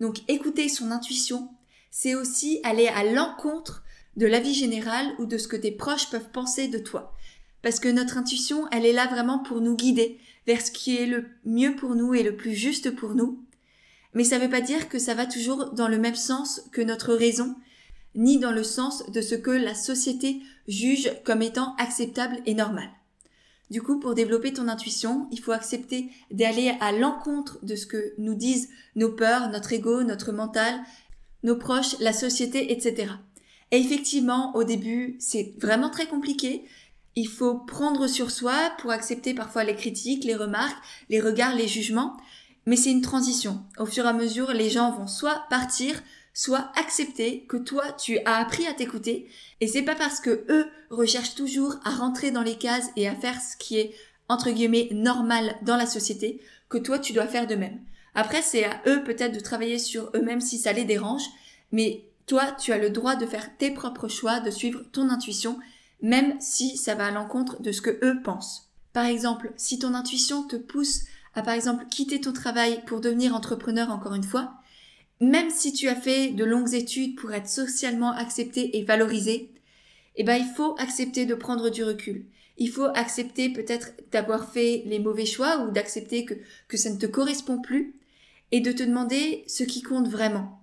Donc 0.00 0.20
écouter 0.28 0.68
son 0.68 0.90
intuition, 0.90 1.50
c'est 1.90 2.14
aussi 2.14 2.60
aller 2.64 2.88
à 2.88 3.04
l'encontre 3.04 3.84
de 4.16 4.26
la 4.26 4.40
vie 4.40 4.54
générale 4.54 5.12
ou 5.18 5.26
de 5.26 5.38
ce 5.38 5.48
que 5.48 5.56
tes 5.56 5.70
proches 5.70 6.10
peuvent 6.10 6.30
penser 6.30 6.68
de 6.68 6.78
toi. 6.78 7.14
Parce 7.62 7.78
que 7.78 7.88
notre 7.88 8.16
intuition, 8.16 8.66
elle 8.72 8.86
est 8.86 8.92
là 8.92 9.06
vraiment 9.06 9.38
pour 9.38 9.60
nous 9.60 9.76
guider 9.76 10.18
vers 10.46 10.62
ce 10.62 10.70
qui 10.70 10.96
est 10.96 11.06
le 11.06 11.26
mieux 11.44 11.76
pour 11.76 11.94
nous 11.94 12.14
et 12.14 12.22
le 12.22 12.36
plus 12.36 12.54
juste 12.54 12.90
pour 12.90 13.14
nous. 13.14 13.44
Mais 14.14 14.24
ça 14.24 14.38
ne 14.38 14.44
veut 14.44 14.50
pas 14.50 14.60
dire 14.60 14.88
que 14.88 14.98
ça 14.98 15.14
va 15.14 15.26
toujours 15.26 15.72
dans 15.72 15.88
le 15.88 15.98
même 15.98 16.16
sens 16.16 16.62
que 16.72 16.80
notre 16.80 17.14
raison, 17.14 17.54
ni 18.14 18.38
dans 18.38 18.50
le 18.50 18.64
sens 18.64 19.08
de 19.10 19.20
ce 19.20 19.34
que 19.34 19.50
la 19.50 19.74
société 19.74 20.40
juge 20.66 21.12
comme 21.24 21.42
étant 21.42 21.76
acceptable 21.76 22.38
et 22.46 22.54
normal. 22.54 22.88
Du 23.70 23.82
coup, 23.82 24.00
pour 24.00 24.14
développer 24.14 24.52
ton 24.52 24.66
intuition, 24.66 25.28
il 25.30 25.40
faut 25.40 25.52
accepter 25.52 26.10
d'aller 26.32 26.72
à 26.80 26.90
l'encontre 26.90 27.64
de 27.64 27.76
ce 27.76 27.86
que 27.86 28.14
nous 28.18 28.34
disent 28.34 28.68
nos 28.96 29.12
peurs, 29.12 29.48
notre 29.50 29.72
ego, 29.72 30.02
notre 30.02 30.32
mental, 30.32 30.80
nos 31.44 31.56
proches, 31.56 31.98
la 32.00 32.12
société, 32.12 32.72
etc. 32.72 33.12
Et 33.70 33.78
effectivement, 33.78 34.54
au 34.56 34.64
début, 34.64 35.16
c'est 35.20 35.54
vraiment 35.60 35.90
très 35.90 36.06
compliqué. 36.06 36.64
Il 37.14 37.28
faut 37.28 37.54
prendre 37.54 38.08
sur 38.08 38.30
soi 38.30 38.54
pour 38.78 38.90
accepter 38.90 39.34
parfois 39.34 39.62
les 39.62 39.76
critiques, 39.76 40.24
les 40.24 40.34
remarques, 40.34 40.82
les 41.08 41.20
regards, 41.20 41.54
les 41.54 41.68
jugements. 41.68 42.16
Mais 42.66 42.76
c'est 42.76 42.90
une 42.90 43.02
transition. 43.02 43.62
Au 43.78 43.86
fur 43.86 44.04
et 44.04 44.08
à 44.08 44.12
mesure, 44.12 44.52
les 44.52 44.70
gens 44.70 44.92
vont 44.92 45.06
soit 45.06 45.44
partir, 45.48 46.02
soit 46.32 46.70
accepter 46.76 47.44
que 47.48 47.56
toi 47.56 47.92
tu 47.92 48.18
as 48.24 48.36
appris 48.36 48.66
à 48.66 48.74
t'écouter 48.74 49.28
et 49.60 49.66
c'est 49.66 49.82
pas 49.82 49.94
parce 49.94 50.20
que 50.20 50.44
eux 50.48 50.66
recherchent 50.90 51.34
toujours 51.34 51.76
à 51.84 51.90
rentrer 51.90 52.30
dans 52.30 52.42
les 52.42 52.56
cases 52.56 52.90
et 52.96 53.08
à 53.08 53.14
faire 53.14 53.40
ce 53.40 53.56
qui 53.56 53.78
est 53.78 53.94
entre 54.28 54.50
guillemets 54.50 54.88
normal 54.92 55.56
dans 55.62 55.76
la 55.76 55.86
société 55.86 56.40
que 56.68 56.78
toi 56.78 56.98
tu 56.98 57.12
dois 57.12 57.26
faire 57.26 57.46
de 57.46 57.56
même. 57.56 57.80
Après 58.14 58.42
c'est 58.42 58.64
à 58.64 58.80
eux 58.86 59.02
peut-être 59.04 59.34
de 59.34 59.40
travailler 59.40 59.78
sur 59.78 60.10
eux-mêmes 60.14 60.40
si 60.40 60.58
ça 60.58 60.72
les 60.72 60.84
dérange, 60.84 61.24
mais 61.72 62.04
toi 62.26 62.52
tu 62.52 62.72
as 62.72 62.78
le 62.78 62.90
droit 62.90 63.16
de 63.16 63.26
faire 63.26 63.56
tes 63.56 63.70
propres 63.70 64.08
choix, 64.08 64.40
de 64.40 64.50
suivre 64.50 64.82
ton 64.92 65.08
intuition 65.10 65.58
même 66.02 66.40
si 66.40 66.76
ça 66.76 66.94
va 66.94 67.06
à 67.06 67.10
l'encontre 67.10 67.60
de 67.60 67.72
ce 67.72 67.82
que 67.82 67.98
eux 68.04 68.22
pensent. 68.22 68.70
Par 68.92 69.04
exemple, 69.04 69.52
si 69.56 69.78
ton 69.78 69.94
intuition 69.94 70.42
te 70.42 70.56
pousse 70.56 71.02
à 71.34 71.42
par 71.42 71.54
exemple 71.54 71.86
quitter 71.88 72.20
ton 72.20 72.32
travail 72.32 72.82
pour 72.86 73.00
devenir 73.00 73.34
entrepreneur 73.34 73.90
encore 73.90 74.14
une 74.14 74.24
fois, 74.24 74.54
même 75.20 75.50
si 75.50 75.72
tu 75.72 75.88
as 75.88 75.96
fait 75.96 76.30
de 76.30 76.44
longues 76.44 76.74
études 76.74 77.16
pour 77.16 77.32
être 77.32 77.48
socialement 77.48 78.12
accepté 78.12 78.78
et 78.78 78.84
valorisé, 78.84 79.52
eh 80.16 80.24
ben, 80.24 80.36
il 80.36 80.54
faut 80.54 80.74
accepter 80.78 81.26
de 81.26 81.34
prendre 81.34 81.70
du 81.70 81.84
recul. 81.84 82.26
Il 82.56 82.70
faut 82.70 82.88
accepter 82.94 83.50
peut-être 83.50 83.92
d'avoir 84.10 84.50
fait 84.52 84.82
les 84.86 84.98
mauvais 84.98 85.26
choix 85.26 85.58
ou 85.58 85.70
d'accepter 85.70 86.24
que, 86.24 86.34
que 86.68 86.76
ça 86.76 86.90
ne 86.90 86.98
te 86.98 87.06
correspond 87.06 87.60
plus 87.60 87.94
et 88.50 88.60
de 88.60 88.72
te 88.72 88.82
demander 88.82 89.44
ce 89.46 89.62
qui 89.62 89.82
compte 89.82 90.08
vraiment. 90.08 90.60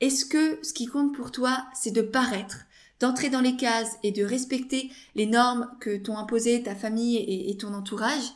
Est-ce 0.00 0.24
que 0.24 0.58
ce 0.62 0.72
qui 0.72 0.86
compte 0.86 1.14
pour 1.14 1.32
toi, 1.32 1.66
c'est 1.74 1.90
de 1.90 2.02
paraître, 2.02 2.66
d'entrer 3.00 3.30
dans 3.30 3.40
les 3.40 3.56
cases 3.56 3.98
et 4.02 4.12
de 4.12 4.24
respecter 4.24 4.90
les 5.16 5.26
normes 5.26 5.70
que 5.80 5.96
t'ont 5.96 6.16
imposées 6.16 6.62
ta 6.62 6.74
famille 6.74 7.16
et 7.18 7.56
ton 7.56 7.74
entourage? 7.74 8.32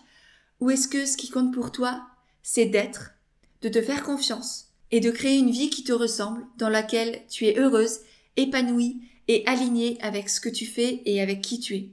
Ou 0.61 0.71
est-ce 0.71 0.89
que 0.89 1.07
ce 1.07 1.17
qui 1.17 1.31
compte 1.31 1.55
pour 1.55 1.73
toi, 1.73 2.07
c'est 2.43 2.67
d'être, 2.67 3.13
de 3.63 3.69
te 3.69 3.81
faire 3.81 4.03
confiance, 4.03 4.72
et 4.93 5.01
de 5.01 5.11
créer 5.11 5.39
une 5.39 5.51
vie 5.51 5.71
qui 5.71 5.83
te 5.83 5.93
ressemble, 5.93 6.47
dans 6.59 6.69
laquelle 6.69 7.23
tu 7.29 7.47
es 7.47 7.59
heureuse, 7.59 8.01
épanouie 8.37 9.01
et 9.27 9.43
alignée 9.47 9.99
avec 10.03 10.29
ce 10.29 10.41
que 10.41 10.51
tu 10.51 10.67
fais 10.67 11.03
et 11.07 11.21
avec 11.21 11.41
qui 11.41 11.59
tu 11.59 11.75
es. 11.75 11.89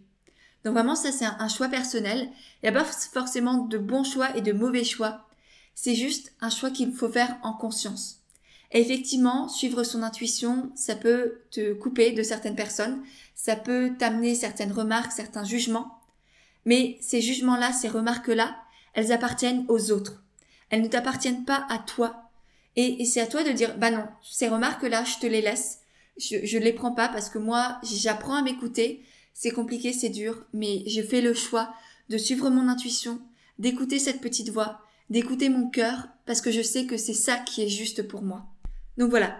Donc 0.63 0.73
vraiment, 0.73 0.95
ça 0.95 1.11
c'est 1.11 1.25
un, 1.25 1.47
choix 1.47 1.69
personnel. 1.69 2.29
Il 2.61 2.69
n'y 2.69 2.75
a 2.75 2.83
pas 2.83 2.85
forcément 2.85 3.65
de 3.65 3.77
bons 3.77 4.03
choix 4.03 4.35
et 4.35 4.41
de 4.41 4.51
mauvais 4.51 4.83
choix. 4.83 5.25
C'est 5.73 5.95
juste 5.95 6.33
un 6.41 6.49
choix 6.49 6.71
qu'il 6.71 6.91
faut 6.91 7.09
faire 7.09 7.37
en 7.41 7.53
conscience. 7.53 8.17
Et 8.71 8.81
effectivement, 8.81 9.47
suivre 9.47 9.83
son 9.83 10.03
intuition, 10.03 10.71
ça 10.75 10.95
peut 10.95 11.41
te 11.49 11.73
couper 11.73 12.11
de 12.11 12.21
certaines 12.21 12.55
personnes, 12.55 13.01
ça 13.33 13.55
peut 13.55 13.93
t'amener 13.97 14.35
certaines 14.35 14.73
remarques, 14.73 15.13
certains 15.13 15.45
jugements. 15.45 16.01
Mais 16.65 16.97
ces 16.99 17.21
jugements-là, 17.21 17.71
ces 17.71 17.87
remarques-là, 17.87 18.57
elles 18.93 19.13
appartiennent 19.13 19.65
aux 19.69 19.91
autres. 19.91 20.21
Elles 20.69 20.81
ne 20.81 20.87
t'appartiennent 20.87 21.45
pas 21.45 21.65
à 21.69 21.79
toi. 21.79 22.28
Et, 22.81 23.03
c'est 23.03 23.19
à 23.19 23.27
toi 23.27 23.43
de 23.43 23.51
dire, 23.51 23.77
bah 23.77 23.91
non, 23.91 24.05
ces 24.23 24.47
remarques-là, 24.47 25.03
je 25.03 25.19
te 25.19 25.27
les 25.27 25.41
laisse. 25.41 25.79
Je, 26.17 26.37
je 26.45 26.57
les 26.57 26.71
prends 26.71 26.93
pas 26.93 27.09
parce 27.09 27.29
que 27.29 27.37
moi, 27.37 27.77
j'apprends 27.83 28.35
à 28.35 28.41
m'écouter. 28.41 29.03
C'est 29.33 29.51
compliqué, 29.51 29.91
c'est 29.91 30.07
dur, 30.07 30.45
mais 30.53 30.83
je 30.87 31.01
fais 31.01 31.19
le 31.19 31.33
choix 31.33 31.73
de 32.07 32.17
suivre 32.17 32.49
mon 32.49 32.69
intuition, 32.69 33.19
d'écouter 33.57 33.99
cette 33.99 34.21
petite 34.21 34.49
voix, 34.49 34.79
d'écouter 35.09 35.49
mon 35.49 35.69
cœur, 35.69 36.07
parce 36.25 36.39
que 36.39 36.51
je 36.51 36.61
sais 36.61 36.85
que 36.85 36.95
c'est 36.95 37.13
ça 37.13 37.35
qui 37.35 37.63
est 37.63 37.69
juste 37.69 38.07
pour 38.07 38.21
moi. 38.21 38.45
Donc 38.97 39.09
voilà, 39.09 39.37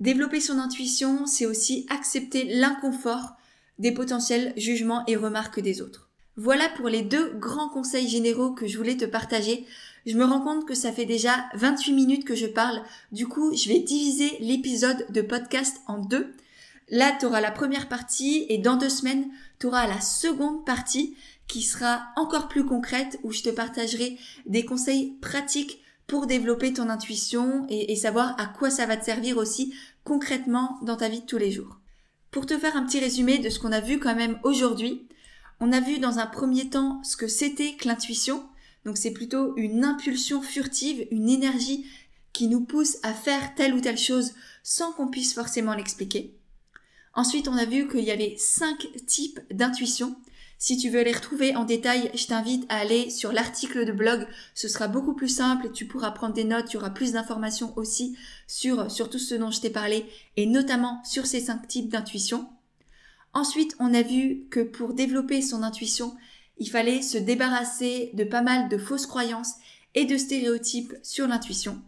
développer 0.00 0.40
son 0.40 0.58
intuition, 0.58 1.26
c'est 1.26 1.46
aussi 1.46 1.86
accepter 1.90 2.44
l'inconfort 2.44 3.36
des 3.78 3.92
potentiels 3.92 4.52
jugements 4.56 5.04
et 5.06 5.14
remarques 5.14 5.60
des 5.60 5.80
autres. 5.80 6.10
Voilà 6.36 6.68
pour 6.70 6.88
les 6.88 7.02
deux 7.02 7.34
grands 7.34 7.68
conseils 7.68 8.08
généraux 8.08 8.50
que 8.50 8.66
je 8.66 8.76
voulais 8.76 8.96
te 8.96 9.04
partager 9.04 9.64
je 10.06 10.16
me 10.16 10.24
rends 10.24 10.40
compte 10.40 10.66
que 10.66 10.74
ça 10.74 10.92
fait 10.92 11.04
déjà 11.04 11.46
28 11.54 11.92
minutes 11.92 12.24
que 12.24 12.34
je 12.34 12.46
parle. 12.46 12.82
Du 13.12 13.26
coup, 13.26 13.54
je 13.54 13.68
vais 13.68 13.80
diviser 13.80 14.36
l'épisode 14.40 15.06
de 15.10 15.22
podcast 15.22 15.76
en 15.86 15.98
deux. 15.98 16.34
Là, 16.88 17.16
tu 17.18 17.26
auras 17.26 17.40
la 17.40 17.52
première 17.52 17.88
partie 17.88 18.46
et 18.48 18.58
dans 18.58 18.76
deux 18.76 18.88
semaines, 18.88 19.30
tu 19.58 19.66
auras 19.66 19.86
la 19.86 20.00
seconde 20.00 20.64
partie 20.64 21.16
qui 21.46 21.62
sera 21.62 22.06
encore 22.16 22.48
plus 22.48 22.64
concrète 22.64 23.18
où 23.22 23.32
je 23.32 23.42
te 23.42 23.50
partagerai 23.50 24.18
des 24.46 24.64
conseils 24.64 25.16
pratiques 25.20 25.82
pour 26.06 26.26
développer 26.26 26.72
ton 26.72 26.88
intuition 26.88 27.66
et, 27.68 27.94
savoir 27.94 28.34
à 28.40 28.46
quoi 28.46 28.70
ça 28.70 28.86
va 28.86 28.96
te 28.96 29.04
servir 29.04 29.36
aussi 29.36 29.72
concrètement 30.02 30.78
dans 30.82 30.96
ta 30.96 31.08
vie 31.08 31.20
de 31.20 31.26
tous 31.26 31.38
les 31.38 31.52
jours. 31.52 31.78
Pour 32.32 32.46
te 32.46 32.58
faire 32.58 32.76
un 32.76 32.84
petit 32.84 32.98
résumé 32.98 33.38
de 33.38 33.48
ce 33.48 33.60
qu'on 33.60 33.70
a 33.70 33.80
vu 33.80 34.00
quand 34.00 34.16
même 34.16 34.40
aujourd'hui, 34.42 35.06
on 35.60 35.72
a 35.72 35.78
vu 35.78 36.00
dans 36.00 36.18
un 36.18 36.26
premier 36.26 36.68
temps 36.68 37.00
ce 37.04 37.16
que 37.16 37.28
c'était 37.28 37.74
que 37.74 37.86
l'intuition, 37.86 38.44
donc 38.84 38.96
c'est 38.96 39.12
plutôt 39.12 39.56
une 39.56 39.84
impulsion 39.84 40.40
furtive, 40.42 41.06
une 41.10 41.28
énergie 41.28 41.84
qui 42.32 42.48
nous 42.48 42.62
pousse 42.62 42.98
à 43.02 43.12
faire 43.12 43.54
telle 43.54 43.74
ou 43.74 43.80
telle 43.80 43.98
chose 43.98 44.32
sans 44.62 44.92
qu'on 44.92 45.08
puisse 45.08 45.34
forcément 45.34 45.74
l'expliquer. 45.74 46.36
Ensuite, 47.14 47.48
on 47.48 47.56
a 47.56 47.64
vu 47.64 47.88
qu'il 47.88 48.04
y 48.04 48.10
avait 48.10 48.36
cinq 48.38 48.86
types 49.06 49.40
d'intuition. 49.50 50.16
Si 50.58 50.76
tu 50.76 50.90
veux 50.90 51.02
les 51.02 51.12
retrouver 51.12 51.56
en 51.56 51.64
détail, 51.64 52.10
je 52.14 52.26
t'invite 52.26 52.66
à 52.68 52.76
aller 52.76 53.10
sur 53.10 53.32
l'article 53.32 53.84
de 53.84 53.92
blog. 53.92 54.26
Ce 54.54 54.68
sera 54.68 54.88
beaucoup 54.88 55.14
plus 55.14 55.28
simple. 55.28 55.72
Tu 55.72 55.86
pourras 55.86 56.12
prendre 56.12 56.34
des 56.34 56.44
notes. 56.44 56.68
Tu 56.68 56.76
auras 56.76 56.90
plus 56.90 57.12
d'informations 57.12 57.76
aussi 57.76 58.16
sur, 58.46 58.90
sur 58.90 59.10
tout 59.10 59.18
ce 59.18 59.34
dont 59.34 59.50
je 59.50 59.60
t'ai 59.60 59.70
parlé 59.70 60.06
et 60.36 60.46
notamment 60.46 61.02
sur 61.02 61.26
ces 61.26 61.40
cinq 61.40 61.66
types 61.66 61.88
d'intuition. 61.88 62.48
Ensuite, 63.32 63.74
on 63.80 63.94
a 63.94 64.02
vu 64.02 64.46
que 64.50 64.60
pour 64.60 64.92
développer 64.92 65.40
son 65.40 65.62
intuition, 65.62 66.14
il 66.60 66.70
fallait 66.70 67.02
se 67.02 67.18
débarrasser 67.18 68.10
de 68.14 68.22
pas 68.22 68.42
mal 68.42 68.68
de 68.68 68.78
fausses 68.78 69.06
croyances 69.06 69.54
et 69.94 70.04
de 70.04 70.16
stéréotypes 70.16 70.94
sur 71.02 71.26
l'intuition. 71.26 71.82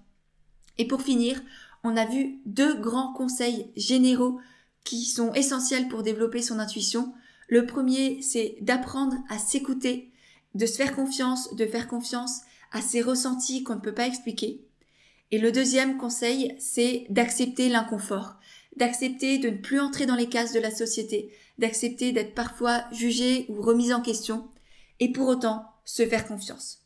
Et 0.79 0.89
pour 0.89 1.03
finir, 1.03 1.41
on 1.85 1.97
a 1.97 2.07
vu 2.07 2.39
deux 2.47 2.75
grands 2.81 3.13
conseils 3.13 3.71
généraux 3.77 4.41
qui 4.83 5.05
sont 5.05 5.33
essentiels 5.35 5.89
pour 5.89 6.03
développer 6.03 6.43
son 6.43 6.59
intuition. 6.59 7.13
Le 7.49 7.67
premier, 7.67 8.21
c'est 8.23 8.57
d'apprendre 8.63 9.17
à 9.29 9.39
s'écouter, 9.39 10.11
de 10.55 10.67
se 10.67 10.77
faire 10.77 10.97
confiance, 10.97 11.55
de 11.55 11.67
faire 11.67 11.87
confiance 11.87 12.41
à 12.73 12.81
ses 12.81 13.03
ressentis 13.03 13.63
qu'on 13.63 13.77
ne 13.77 13.81
peut 13.81 13.95
pas 13.95 14.07
expliquer. 14.07 14.65
Et 15.31 15.39
le 15.39 15.53
deuxième 15.53 15.99
conseil, 15.99 16.55
c'est 16.59 17.07
d'accepter 17.11 17.69
l'inconfort, 17.69 18.37
d'accepter 18.77 19.39
de 19.39 19.51
ne 19.51 19.57
plus 19.57 19.81
entrer 19.81 20.07
dans 20.07 20.17
les 20.17 20.29
cases 20.29 20.53
de 20.53 20.61
la 20.61 20.71
société, 20.71 21.31
d'accepter 21.59 22.13
d'être 22.13 22.35
parfois 22.35 22.85
jugé 22.93 23.47
ou 23.49 23.61
remis 23.61 23.93
en 23.93 24.01
question, 24.01 24.49
et 25.03 25.11
pour 25.11 25.27
autant 25.27 25.65
se 25.85 26.07
faire 26.07 26.29
confiance. 26.29 26.79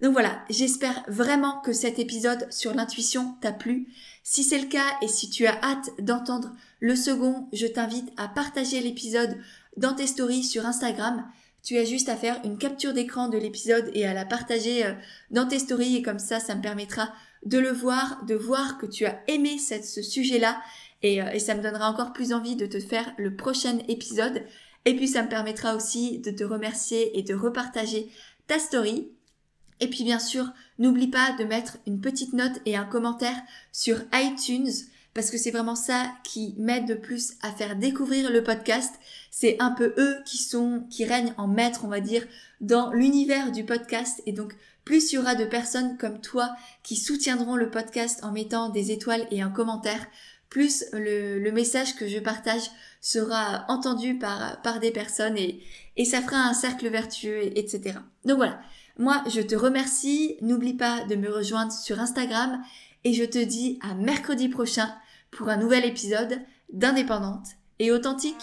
Donc 0.00 0.14
voilà, 0.14 0.42
j'espère 0.50 1.04
vraiment 1.06 1.60
que 1.60 1.72
cet 1.72 2.00
épisode 2.00 2.52
sur 2.52 2.74
l'intuition 2.74 3.36
t'a 3.40 3.52
plu. 3.52 3.86
Si 4.24 4.42
c'est 4.42 4.58
le 4.58 4.66
cas 4.66 4.98
et 5.00 5.06
si 5.06 5.30
tu 5.30 5.46
as 5.46 5.62
hâte 5.62 5.90
d'entendre 6.00 6.52
le 6.80 6.96
second, 6.96 7.46
je 7.52 7.68
t'invite 7.68 8.10
à 8.16 8.26
partager 8.26 8.80
l'épisode 8.80 9.38
dans 9.76 9.94
tes 9.94 10.08
stories 10.08 10.42
sur 10.42 10.66
Instagram. 10.66 11.24
Tu 11.62 11.78
as 11.78 11.84
juste 11.84 12.08
à 12.08 12.16
faire 12.16 12.40
une 12.44 12.58
capture 12.58 12.94
d'écran 12.94 13.28
de 13.28 13.38
l'épisode 13.38 13.92
et 13.94 14.04
à 14.04 14.12
la 14.12 14.24
partager 14.24 14.84
euh, 14.84 14.94
dans 15.30 15.46
tes 15.46 15.60
stories 15.60 15.94
et 15.94 16.02
comme 16.02 16.18
ça, 16.18 16.40
ça 16.40 16.56
me 16.56 16.62
permettra 16.62 17.12
de 17.46 17.58
le 17.58 17.70
voir, 17.70 18.24
de 18.24 18.34
voir 18.34 18.78
que 18.78 18.86
tu 18.86 19.06
as 19.06 19.20
aimé 19.28 19.56
ce 19.58 20.02
sujet-là 20.02 20.60
et, 21.02 21.22
euh, 21.22 21.30
et 21.30 21.38
ça 21.38 21.54
me 21.54 21.62
donnera 21.62 21.88
encore 21.88 22.12
plus 22.12 22.32
envie 22.32 22.56
de 22.56 22.66
te 22.66 22.80
faire 22.80 23.14
le 23.18 23.36
prochain 23.36 23.78
épisode. 23.86 24.42
Et 24.84 24.96
puis 24.96 25.08
ça 25.08 25.22
me 25.22 25.28
permettra 25.28 25.76
aussi 25.76 26.18
de 26.18 26.30
te 26.30 26.44
remercier 26.44 27.18
et 27.18 27.22
de 27.22 27.34
repartager 27.34 28.10
ta 28.46 28.58
story. 28.58 29.08
Et 29.80 29.88
puis 29.88 30.04
bien 30.04 30.18
sûr, 30.18 30.46
n'oublie 30.78 31.08
pas 31.08 31.32
de 31.38 31.44
mettre 31.44 31.78
une 31.86 32.00
petite 32.00 32.32
note 32.32 32.60
et 32.66 32.76
un 32.76 32.84
commentaire 32.84 33.40
sur 33.72 33.98
iTunes 34.12 34.70
parce 35.14 35.30
que 35.30 35.36
c'est 35.36 35.50
vraiment 35.50 35.76
ça 35.76 36.10
qui 36.24 36.54
m'aide 36.58 36.86
de 36.86 36.94
plus 36.94 37.34
à 37.42 37.52
faire 37.52 37.76
découvrir 37.76 38.30
le 38.30 38.42
podcast. 38.42 38.94
C'est 39.30 39.56
un 39.60 39.70
peu 39.70 39.92
eux 39.98 40.16
qui 40.24 40.38
sont, 40.38 40.86
qui 40.88 41.04
règnent 41.04 41.34
en 41.36 41.48
maître, 41.48 41.84
on 41.84 41.88
va 41.88 42.00
dire, 42.00 42.26
dans 42.60 42.92
l'univers 42.92 43.52
du 43.52 43.64
podcast. 43.64 44.22
Et 44.24 44.32
donc, 44.32 44.54
plus 44.84 45.12
il 45.12 45.16
y 45.16 45.18
aura 45.18 45.34
de 45.34 45.44
personnes 45.44 45.98
comme 45.98 46.20
toi 46.20 46.50
qui 46.82 46.96
soutiendront 46.96 47.56
le 47.56 47.70
podcast 47.70 48.24
en 48.24 48.32
mettant 48.32 48.70
des 48.70 48.90
étoiles 48.90 49.26
et 49.30 49.42
un 49.42 49.50
commentaire, 49.50 50.06
plus 50.48 50.84
le, 50.92 51.50
message 51.50 51.94
que 51.96 52.08
je 52.08 52.18
partage 52.18 52.70
sera 53.02 53.66
entendu 53.68 54.16
par, 54.16 54.80
des 54.80 54.92
personnes 54.92 55.36
et, 55.36 55.62
et 55.98 56.06
ça 56.06 56.22
fera 56.22 56.38
un 56.38 56.54
cercle 56.54 56.88
vertueux, 56.88 57.46
etc. 57.58 57.98
Donc 58.24 58.38
voilà. 58.38 58.58
Moi, 58.98 59.22
je 59.28 59.40
te 59.40 59.54
remercie. 59.54 60.36
N'oublie 60.40 60.74
pas 60.74 61.04
de 61.04 61.16
me 61.16 61.30
rejoindre 61.30 61.72
sur 61.72 62.00
Instagram 62.00 62.62
et 63.04 63.12
je 63.12 63.24
te 63.24 63.42
dis 63.42 63.78
à 63.82 63.94
mercredi 63.94 64.48
prochain 64.48 64.94
pour 65.30 65.48
un 65.48 65.56
nouvel 65.56 65.84
épisode 65.84 66.40
d'Indépendante 66.72 67.48
et 67.78 67.90
authentique. 67.90 68.42